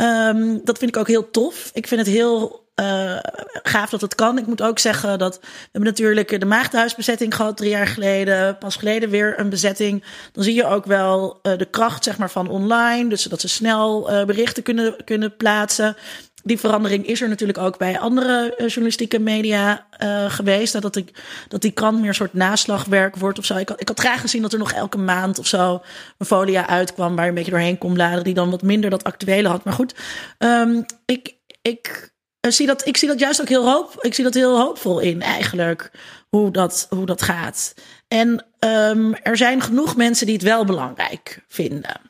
[0.00, 1.70] Um, dat vind ik ook heel tof.
[1.72, 3.18] Ik vind het heel uh,
[3.62, 4.38] gaaf dat het kan.
[4.38, 8.58] Ik moet ook zeggen dat we hebben natuurlijk de maagdenhuisbezetting gehad drie jaar geleden.
[8.58, 10.04] Pas geleden weer een bezetting.
[10.32, 13.08] Dan zie je ook wel uh, de kracht zeg maar, van online.
[13.08, 15.96] Dus dat ze snel uh, berichten kunnen, kunnen plaatsen.
[16.42, 19.86] Die verandering is er natuurlijk ook bij andere journalistieke media
[20.28, 20.80] geweest.
[20.80, 23.56] Dat, ik, dat die krant meer een soort naslagwerk wordt of zo.
[23.56, 25.82] Ik had, ik had graag gezien dat er nog elke maand of zo
[26.18, 27.14] een folia uitkwam...
[27.14, 28.24] waar je een beetje doorheen kon bladeren...
[28.24, 29.64] die dan wat minder dat actuele had.
[29.64, 29.94] Maar goed,
[30.38, 32.10] um, ik, ik
[32.40, 33.94] ik zie dat, ik zie dat juist ook heel hoop.
[34.00, 35.90] Ik zie dat heel hoopvol in eigenlijk.
[36.28, 37.74] Hoe dat, hoe dat gaat.
[38.08, 42.09] En um, er zijn genoeg mensen die het wel belangrijk vinden.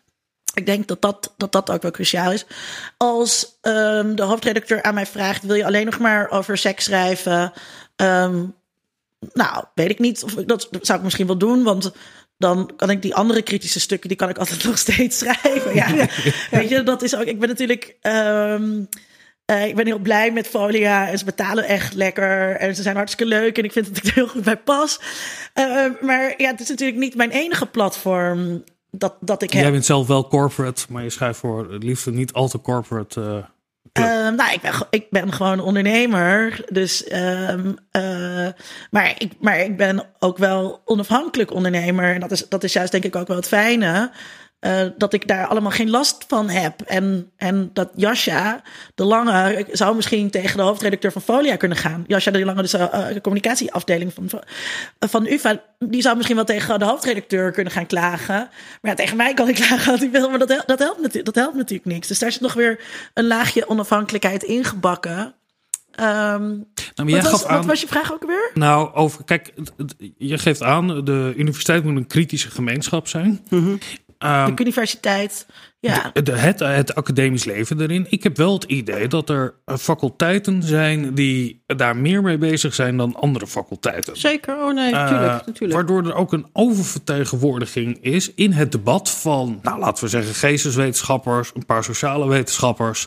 [0.54, 2.46] Ik denk dat dat, dat, dat ook wel cruciaal is.
[2.96, 7.52] Als um, de hoofdredacteur aan mij vraagt: wil je alleen nog maar over seks schrijven?
[7.96, 8.54] Um,
[9.32, 10.24] nou, weet ik niet.
[10.24, 11.62] Of, dat, dat zou ik misschien wel doen.
[11.62, 11.92] Want
[12.38, 15.74] dan kan ik die andere kritische stukken, die kan ik altijd nog steeds schrijven.
[15.74, 16.08] Ja,
[16.50, 17.26] weet je, dat is ook.
[17.26, 17.96] Ik ben natuurlijk.
[18.02, 18.88] Um,
[19.50, 22.96] uh, ik ben heel blij met Folia en ze betalen echt lekker en ze zijn
[22.96, 25.00] hartstikke leuk en ik vind dat ik er heel goed bij pas.
[25.54, 29.62] Uh, maar ja, het is natuurlijk niet mijn enige platform dat, dat ik heb.
[29.62, 33.48] Jij bent zelf wel corporate, maar je schrijft voor het liefst niet al te corporate.
[33.92, 36.64] Uh, nou, ik ben, ik ben gewoon ondernemer.
[36.68, 37.76] Dus, um,
[38.90, 42.14] maar, ik, maar ik ben ook wel onafhankelijk ondernemer.
[42.14, 44.10] En dat is, dat is juist denk ik ook wel het fijne.
[44.60, 46.80] Uh, dat ik daar allemaal geen last van heb.
[46.80, 48.62] En, en dat Jasja
[48.94, 52.04] de Lange zou misschien tegen de hoofdredacteur van Folia kunnen gaan.
[52.06, 54.30] Jasja de Lange, dus uh, de communicatieafdeling van,
[54.98, 58.48] van UvA, die zou misschien wel tegen de hoofdredacteur kunnen gaan klagen.
[58.80, 61.34] Maar ja, tegen mij kan ik klagen wat ik wil, maar dat, dat, helpt, dat
[61.34, 62.08] helpt natuurlijk niks.
[62.08, 62.80] Dus daar zit nog weer
[63.14, 65.34] een laagje onafhankelijkheid ingebakken.
[66.00, 68.50] Um, nou, wat, was, aan, wat, was, je vraag ook weer?
[68.54, 69.52] Nou, over, kijk,
[70.18, 73.40] je geeft aan, de universiteit moet een kritische gemeenschap zijn.
[73.48, 73.78] Mm -hmm.
[74.24, 75.46] Um, de universiteit.
[75.78, 76.10] Ja.
[76.22, 78.06] De, het, het academisch leven erin.
[78.08, 82.96] Ik heb wel het idee dat er faculteiten zijn die daar meer mee bezig zijn
[82.96, 84.16] dan andere faculteiten.
[84.16, 85.60] Zeker, oh nee, natuurlijk.
[85.60, 90.34] Uh, waardoor er ook een oververtegenwoordiging is in het debat van, nou laten we zeggen,
[90.34, 93.06] geesteswetenschappers, een paar sociale wetenschappers.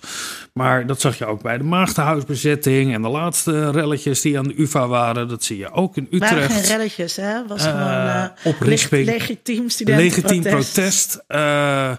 [0.53, 4.61] Maar dat zag je ook bij de Maagdenhuisbezetting en de laatste relletjes die aan de
[4.61, 5.27] UvA waren.
[5.27, 6.33] Dat zie je ook in Utrecht.
[6.33, 7.47] Waren geen relletjes, hè?
[7.47, 11.23] Was uh, gewoon uh, oprichting, legitiem Legitiem protest.
[11.27, 11.91] Uh,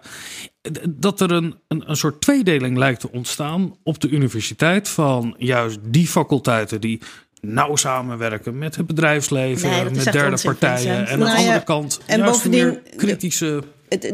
[0.89, 5.79] dat er een, een, een soort tweedeling lijkt te ontstaan op de universiteit van juist
[5.83, 7.01] die faculteiten die
[7.41, 11.07] nauw samenwerken met het bedrijfsleven, met derde partijen.
[11.07, 13.63] En aan de nou andere kant en juist bovendien, kritische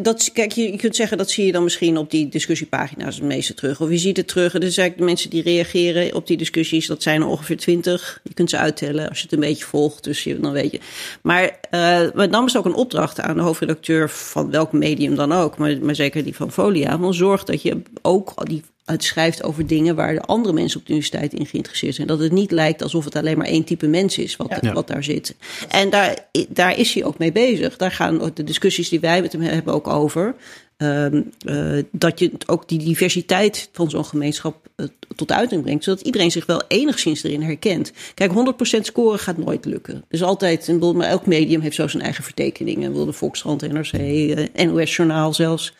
[0.02, 3.54] dat, kijk, je, kunt zeggen dat zie je dan misschien op die discussiepagina's het meeste
[3.54, 3.80] terug.
[3.80, 4.54] Of je ziet het terug.
[4.54, 6.86] Er zijn eigenlijk de mensen die reageren op die discussies.
[6.86, 8.20] Dat zijn er ongeveer twintig.
[8.22, 10.04] Je kunt ze uittellen als je het een beetje volgt.
[10.04, 10.80] Dus je, dan weet je.
[11.22, 15.32] Maar uh, met name is ook een opdracht aan de hoofdredacteur van welk medium dan
[15.32, 15.58] ook.
[15.58, 16.98] Maar, maar zeker die van Folia.
[16.98, 20.86] Van zorg dat je ook die het schrijft over dingen waar de andere mensen op
[20.86, 22.06] de universiteit in geïnteresseerd zijn.
[22.06, 25.04] Dat het niet lijkt alsof het alleen maar één type mens is wat, wat daar
[25.04, 25.34] zit.
[25.68, 26.16] En daar,
[26.48, 27.76] daar is hij ook mee bezig.
[27.76, 30.34] Daar gaan de discussies die wij met hem hebben ook over.
[30.80, 34.86] Ehm, eh, dat je ook die diversiteit van zo'n gemeenschap uh,
[35.16, 35.84] tot uiting brengt.
[35.84, 37.92] Zodat iedereen zich wel enigszins erin herkent.
[38.14, 40.04] Kijk, 100% scoren gaat nooit lukken.
[40.08, 42.92] Dus altijd, maar elk medium heeft zo zijn eigen vertekeningen.
[42.92, 45.74] Wil de Volkskrant, NRC, uh, eh, NOS Journaal zelfs.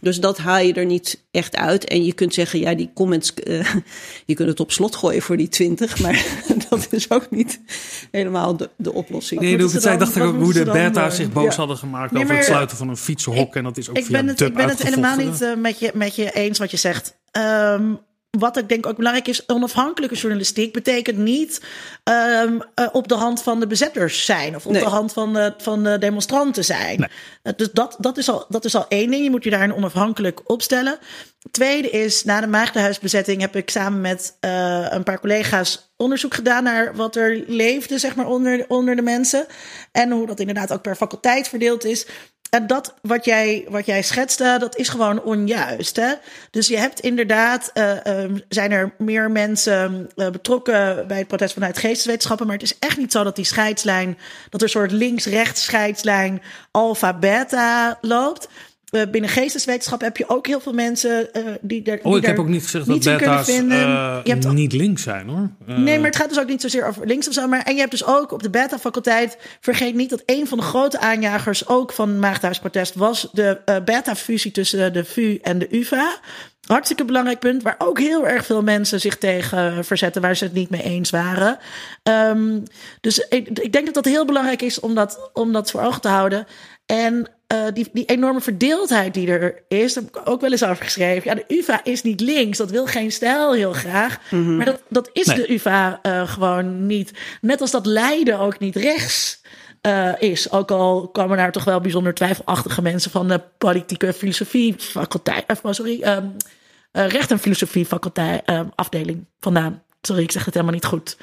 [0.00, 1.84] Dus dat haal je er niet echt uit.
[1.84, 3.74] En je kunt zeggen, ja, die comments, uh,
[4.26, 6.24] je kunt het op slot gooien voor die 20, maar
[6.68, 7.60] dat is ook niet
[8.10, 9.40] helemaal de, de oplossing.
[9.40, 12.44] Nee, ik zei, dacht ik ook hoe de beta zich boos hadden gemaakt over het
[12.44, 13.56] sluiten van een fietsenhok.
[13.56, 15.90] en dat is ook ik ben het, Ik ben het helemaal niet uh, met, je,
[15.94, 17.16] met je eens wat je zegt.
[17.32, 17.98] Um,
[18.30, 21.62] wat ik denk ook belangrijk is, onafhankelijke journalistiek betekent niet
[22.04, 24.82] um, uh, op de hand van de bezetters zijn of op nee.
[24.82, 26.98] de hand van de, van de demonstranten zijn.
[26.98, 27.08] Nee.
[27.42, 29.24] Uh, dus dat, dat, is al, dat is al één ding.
[29.24, 30.98] Je moet je daarin onafhankelijk opstellen.
[31.50, 36.62] Tweede is, na de Maagdenhuisbezetting heb ik samen met uh, een paar collega's onderzoek gedaan
[36.62, 39.46] naar wat er leefde, zeg maar, onder, onder de mensen.
[39.92, 42.06] En hoe dat inderdaad ook per faculteit verdeeld is.
[42.50, 45.96] En dat wat jij, wat jij schetste, dat is gewoon onjuist.
[45.96, 46.12] Hè?
[46.50, 51.52] Dus je hebt inderdaad, uh, uh, zijn er meer mensen uh, betrokken bij het protest
[51.52, 52.46] vanuit geesteswetenschappen.
[52.46, 54.18] Maar het is echt niet zo dat die scheidslijn,
[54.50, 58.48] dat er een soort links-rechts scheidslijn alfa-beta loopt.
[58.90, 62.00] Uh, binnen geesteswetenschap heb je ook heel veel mensen uh, die er.
[62.02, 65.50] Oh, ik heb ook niet gezegd dat beta's uh, je hebt niet links zijn hoor.
[65.64, 67.46] nee, maar het gaat dus ook niet zozeer over links of zo.
[67.46, 69.38] Maar, en je hebt dus ook op de beta-faculteit.
[69.60, 74.92] Vergeet niet dat een van de grote aanjagers ook van Maagdhuisprotest was de beta-fusie tussen
[74.92, 76.20] de VU en de UVA.
[76.66, 80.52] Hartstikke belangrijk punt, waar ook heel erg veel mensen zich tegen verzetten, waar ze het
[80.52, 81.58] niet mee eens waren.
[82.02, 82.62] Um,
[83.00, 86.00] dus ik, ik, denk dat dat heel belangrijk is om dat, om dat voor ogen
[86.00, 86.46] te houden.
[86.86, 90.84] En uh, die, die enorme verdeeldheid die er is, heb ik ook wel eens over
[90.84, 91.30] geschreven.
[91.30, 92.58] Ja, de UVA is niet links.
[92.58, 94.18] Dat wil geen stijl heel graag.
[94.30, 94.56] Mm -hmm.
[94.56, 95.36] Maar dat, dat is nee.
[95.36, 97.12] de UVA uh, gewoon niet.
[97.40, 99.42] Net als dat Leiden ook niet rechts
[99.82, 100.50] uh, is.
[100.52, 105.44] Ook al kwamen daar toch wel bijzonder twijfelachtige mensen van de politieke filosofie faculteit.
[105.70, 106.36] Sorry, um,
[106.92, 108.42] recht en filosofie faculteit
[108.74, 109.82] afdeling vandaan.
[110.00, 111.16] Sorry, ik zeg het helemaal niet goed.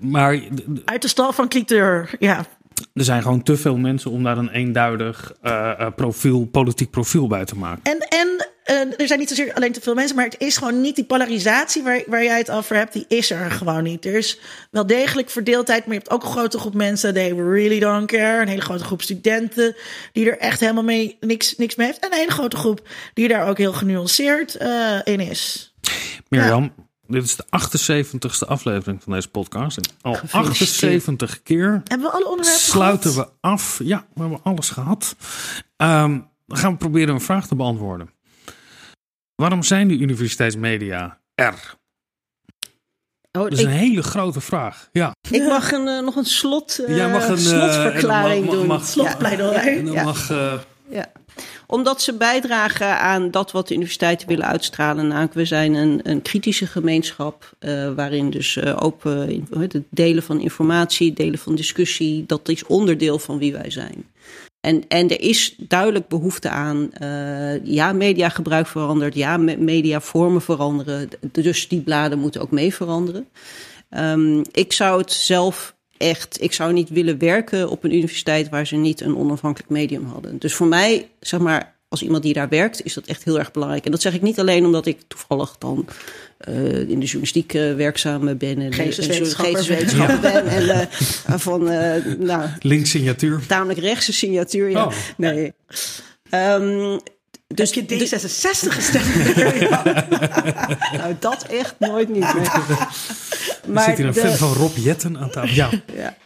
[0.00, 0.40] Maar...
[0.84, 2.46] Uit de stal van Cliteur, ja
[2.94, 7.44] er zijn gewoon te veel mensen om daar een eenduidig uh, profiel, politiek profiel bij
[7.44, 7.82] te maken.
[7.82, 10.80] En, en uh, er zijn niet zozeer alleen te veel mensen, maar het is gewoon
[10.80, 14.04] niet die polarisatie waar, waar jij het over hebt, die is er gewoon niet.
[14.04, 17.78] Er is wel degelijk verdeeldheid, maar je hebt ook een grote groep mensen, they really
[17.78, 18.40] don't care.
[18.40, 19.76] Een hele grote groep studenten
[20.12, 21.98] die er echt helemaal mee niks, niks mee heeft.
[21.98, 25.74] En een hele grote groep die daar ook heel genuanceerd uh, in is.
[26.28, 26.84] Mirjam, ja.
[27.12, 29.76] Dit is de 78ste aflevering van deze podcast.
[29.76, 33.28] En al 78 keer hebben we alle onderwerpen sluiten gehad?
[33.28, 33.80] we af.
[33.84, 35.16] Ja, we hebben alles gehad.
[35.76, 38.10] Um, dan gaan we proberen een vraag te beantwoorden.
[39.34, 41.80] Waarom zijn die universiteitsmedia er?
[43.32, 44.88] Oh, dat is ik, een hele grote vraag.
[44.92, 45.12] Ja.
[45.30, 48.78] Ik mag een, uh, nog een slot, uh, Jij mag een, slotverklaring uh, mag, mag,
[48.78, 48.86] doen.
[48.86, 49.84] Slotpleidooi.
[49.84, 50.04] Ja, ja.
[50.04, 50.28] mag,
[50.90, 51.12] ja
[51.66, 55.08] omdat ze bijdragen aan dat wat de universiteiten willen uitstralen.
[55.08, 57.52] Namelijk, we zijn een, een kritische gemeenschap.
[57.60, 62.26] Uh, waarin dus uh, open het delen van informatie, delen van discussie.
[62.26, 64.04] dat is onderdeel van wie wij zijn.
[64.60, 66.90] En, en er is duidelijk behoefte aan.
[67.64, 69.14] Ja, mediagebruik verandert.
[69.14, 71.08] Ja, mediavormen veranderen.
[71.32, 73.28] Dus die bladen moeten ook mee veranderen.
[73.90, 78.66] Um, ik zou het zelf echt, ik zou niet willen werken op een universiteit waar
[78.66, 80.38] ze niet een onafhankelijk medium hadden.
[80.38, 83.52] Dus voor mij, zeg maar, als iemand die daar werkt, is dat echt heel erg
[83.52, 83.84] belangrijk.
[83.84, 85.86] En dat zeg ik niet alleen omdat ik toevallig dan
[86.48, 88.58] uh, in de journalistiek uh, werkzaam ben.
[88.58, 90.46] En geesteswetenschapper ben.
[90.46, 90.80] En uh,
[91.46, 91.64] van,
[92.18, 92.48] nou...
[92.60, 93.40] Links signatuur.
[93.46, 94.84] Tamelijk rechtse signatuur, ja.
[94.84, 94.92] Oh.
[95.16, 95.52] Nee.
[96.30, 97.00] Um,
[97.54, 99.36] dus je D66 gestemd.
[100.98, 102.34] nou, dat echt nooit niet.
[102.34, 102.44] Nee.
[103.72, 105.54] Maar zit hier een de, fan van Rob Jetten aan tafel.
[105.54, 105.70] Ja.
[105.94, 106.16] ja.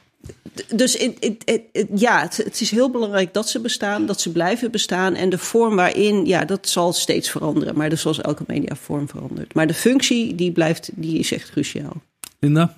[0.74, 4.32] Dus it, it, it, ja, het, het, is heel belangrijk dat ze bestaan, dat ze
[4.32, 5.14] blijven bestaan.
[5.14, 7.76] En de vorm waarin, ja, dat zal steeds veranderen.
[7.76, 9.55] Maar dus zoals elke mediavorm verandert.
[9.55, 12.03] Maar de functie, die blijft, die is echt cruciaal.
[12.38, 12.74] Linda?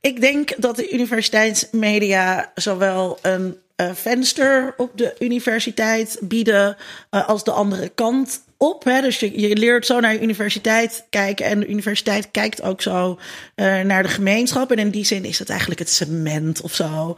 [0.00, 3.56] Ik denk dat de universiteitsmedia zowel een
[3.94, 6.76] venster op de universiteit bieden
[7.10, 8.84] uh, als de andere kant op.
[8.84, 9.00] Hè?
[9.00, 11.46] Dus je, je leert zo naar je universiteit kijken.
[11.46, 13.18] En de universiteit kijkt ook zo
[13.56, 14.70] uh, naar de gemeenschap.
[14.70, 17.16] En in die zin is het eigenlijk het cement of zo.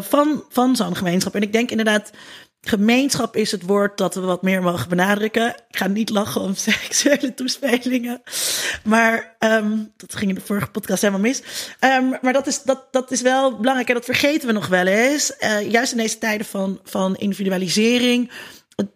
[0.00, 1.34] Van, van zo'n gemeenschap.
[1.34, 2.10] En ik denk inderdaad
[2.60, 5.48] Gemeenschap is het woord dat we wat meer mogen benadrukken.
[5.48, 8.22] Ik ga niet lachen om seksuele toespelingen.
[8.84, 11.42] Maar um, dat ging in de vorige podcast helemaal mis.
[11.80, 14.86] Um, maar dat is, dat, dat is wel belangrijk en dat vergeten we nog wel
[14.86, 15.32] eens.
[15.40, 18.30] Uh, juist in deze tijden van, van individualisering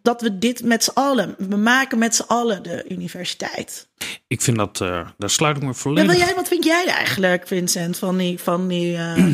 [0.02, 3.86] dat we dit met z'n allen, we maken met z'n allen de universiteit.
[4.26, 6.16] Ik vind dat, uh, daar sluit ik me volledig...
[6.16, 8.38] Ja, jij, wat vind jij eigenlijk, Vincent, van die...
[8.38, 9.26] Van die uh...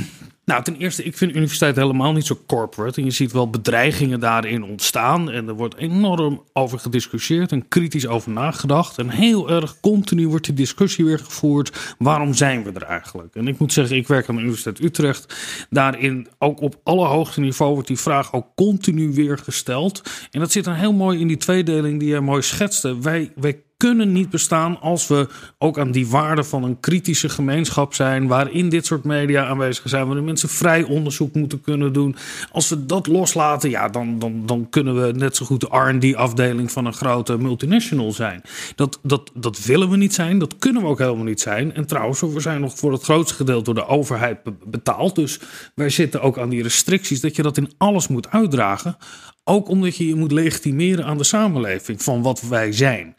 [0.51, 3.01] Nou, ten eerste, ik vind universiteit helemaal niet zo corporate.
[3.01, 5.31] En je ziet wel bedreigingen daarin ontstaan.
[5.31, 8.99] En er wordt enorm over gediscussieerd en kritisch over nagedacht.
[8.99, 11.95] En heel erg continu wordt die discussie weer gevoerd.
[11.99, 13.35] Waarom zijn we er eigenlijk?
[13.35, 15.35] En ik moet zeggen, ik werk aan de Universiteit Utrecht.
[15.71, 20.03] Daarin, ook op alle hoogste niveau, wordt die vraag ook continu weer gesteld.
[20.31, 22.99] En dat zit dan heel mooi in die tweedeling die jij mooi schetste.
[22.99, 25.29] Wij, wij kunnen niet bestaan als we
[25.59, 30.07] ook aan die waarde van een kritische gemeenschap zijn, waarin dit soort media aanwezig zijn,
[30.07, 32.17] waarin mensen vrij onderzoek moeten kunnen doen.
[32.53, 36.73] Als we dat loslaten, ja, dan, dan, dan kunnen we net zo goed de RD-afdeling
[36.73, 38.43] van een grote multinational zijn.
[38.75, 41.75] Dat, dat, dat willen we niet zijn, dat kunnen we ook helemaal niet zijn.
[41.75, 45.15] En trouwens, we zijn nog voor het grootste gedeelte door de overheid betaald.
[45.15, 45.41] Dus
[45.75, 48.97] wij zitten ook aan die restricties dat je dat in alles moet uitdragen.
[49.45, 53.15] Ook omdat je je moet legitimeren aan de samenleving van wat wij zijn.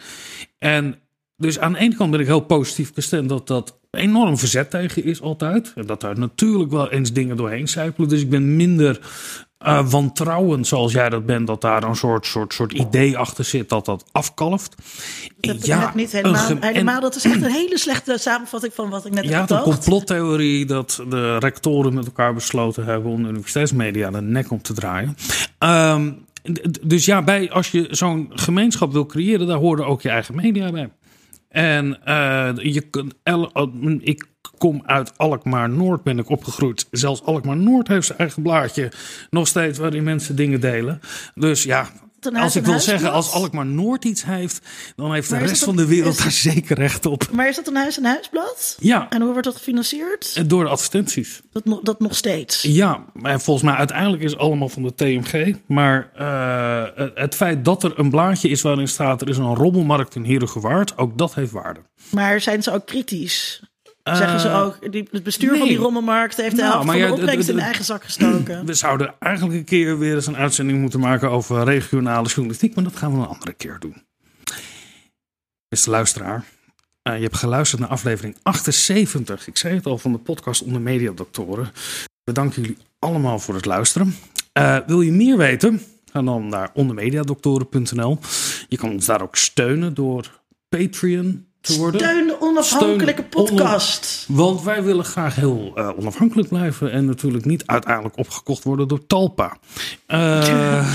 [0.58, 0.96] En
[1.38, 5.04] dus aan de ene kant ben ik heel positief gestemd dat dat enorm verzet tegen
[5.04, 5.74] is altijd.
[5.76, 8.10] En dat daar natuurlijk wel eens dingen doorheen sijpelen.
[8.10, 9.00] Dus ik ben minder
[9.66, 13.70] uh, wantrouwend zoals jij dat bent, dat daar een soort, soort, soort idee achter zit
[13.70, 14.76] dat dat afkalft.
[15.40, 17.02] Dat ja, niet helemaal, helemaal.
[17.02, 20.66] Dat is echt een hele slechte samenvatting van wat ik net heb Ja, de complottheorie
[20.66, 25.16] dat de rectoren met elkaar besloten hebben om de universiteitsmedia de nek om te draaien.
[25.60, 26.26] Um,
[26.82, 30.72] dus ja, bij, als je zo'n gemeenschap wil creëren, daar horen ook je eigen media
[30.72, 30.90] bij.
[31.50, 32.84] En uh, je,
[34.00, 34.30] ik
[34.62, 36.88] kom uit Alkmaar Noord, ben ik opgegroeid.
[36.92, 38.92] Zelfs Alkmaar Noord heeft zijn eigen blaadje
[39.30, 41.02] nog steeds waarin mensen dingen delen.
[41.36, 41.90] Dus ja,
[42.34, 44.62] als ik wil zeggen, als Alkmaar Noord iets heeft,
[44.96, 47.28] dan heeft de rest van de wereld daar zeker recht op.
[47.32, 48.78] Maar is dat een huis- en huisblad?
[48.80, 49.10] Ja.
[49.10, 50.34] En hoe wordt dat gefinancierd?
[50.36, 51.42] Eh, door de advertenties.
[51.52, 52.62] Dat, dat nog steeds?
[52.62, 55.56] Ja, maar volgens mij uiteindelijk is het allemaal van de TMG.
[55.66, 60.16] Maar uh, het feit dat er een blaadje is waarin staat er is een rommelmarkt
[60.16, 61.80] in Herengewaard, ook dat heeft waarde.
[62.10, 63.71] Maar zijn ze ook kritisch?
[64.04, 67.00] Zeggen ze eh, ook, die, het bestuur van die rommelmarkt heeft de nou, helft van
[67.00, 68.66] de opbrengst in eigen zak gestoken.
[68.66, 72.84] We zouden eigenlijk een keer weer eens een uitzending moeten maken over regionale journalistiek, maar
[72.84, 74.04] dat gaan we een andere keer doen.
[75.68, 76.44] Beste luisteraar,
[77.04, 79.48] uh, je hebt geluisterd naar aflevering 78.
[79.48, 81.72] Ik zei het al van de podcast Onder Mediadoktoren.
[82.24, 84.16] Bedank jullie allemaal voor het luisteren.
[84.58, 85.82] Uh, wil je meer weten?
[86.12, 88.20] Ga dan naar ondermediadoktoren.nl.
[88.68, 92.02] Je kan ons daar ook steunen door Patreon te worden.
[92.02, 94.26] Steun de onafhankelijke podcast.
[94.28, 99.06] want wij willen graag heel uh, onafhankelijk blijven en natuurlijk niet uiteindelijk opgekocht worden door
[99.08, 99.58] Talpa.
[100.08, 100.88] Uh,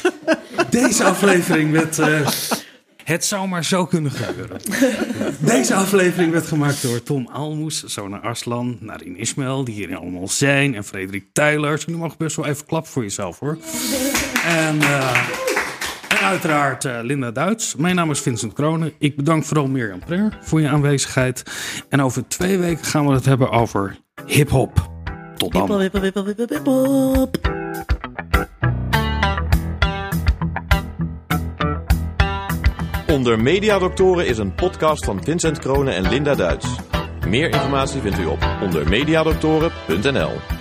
[0.70, 1.98] deze aflevering werd.
[1.98, 2.28] Uh,
[3.04, 4.60] het zou maar zo kunnen gebeuren.
[5.38, 10.74] Deze aflevering werd gemaakt door Tom Almoes, Zona Arslan, Narin Ismail, die hier allemaal zijn,
[10.74, 11.78] en Frederik Tyler.
[11.78, 13.58] Jullie mogen best wel even klappen voor jezelf hoor.
[14.44, 14.78] En.
[16.08, 17.76] En uiteraard uh, Linda Duits.
[17.76, 18.92] Mijn naam is Vincent Kronen.
[18.98, 21.42] Ik bedank vooral Mirjam Prer voor je aanwezigheid.
[21.88, 24.90] En over twee weken gaan we het hebben over hip-hop.
[25.36, 25.80] Tot dan.
[25.80, 27.56] Hip -hop, hip -hop, hip -hop, hip
[33.10, 36.66] Onder Mediadoktoren is een podcast van Vincent Kronen en Linda Duits.
[37.28, 40.57] Meer informatie vindt u op ondermediadoktoren.nl.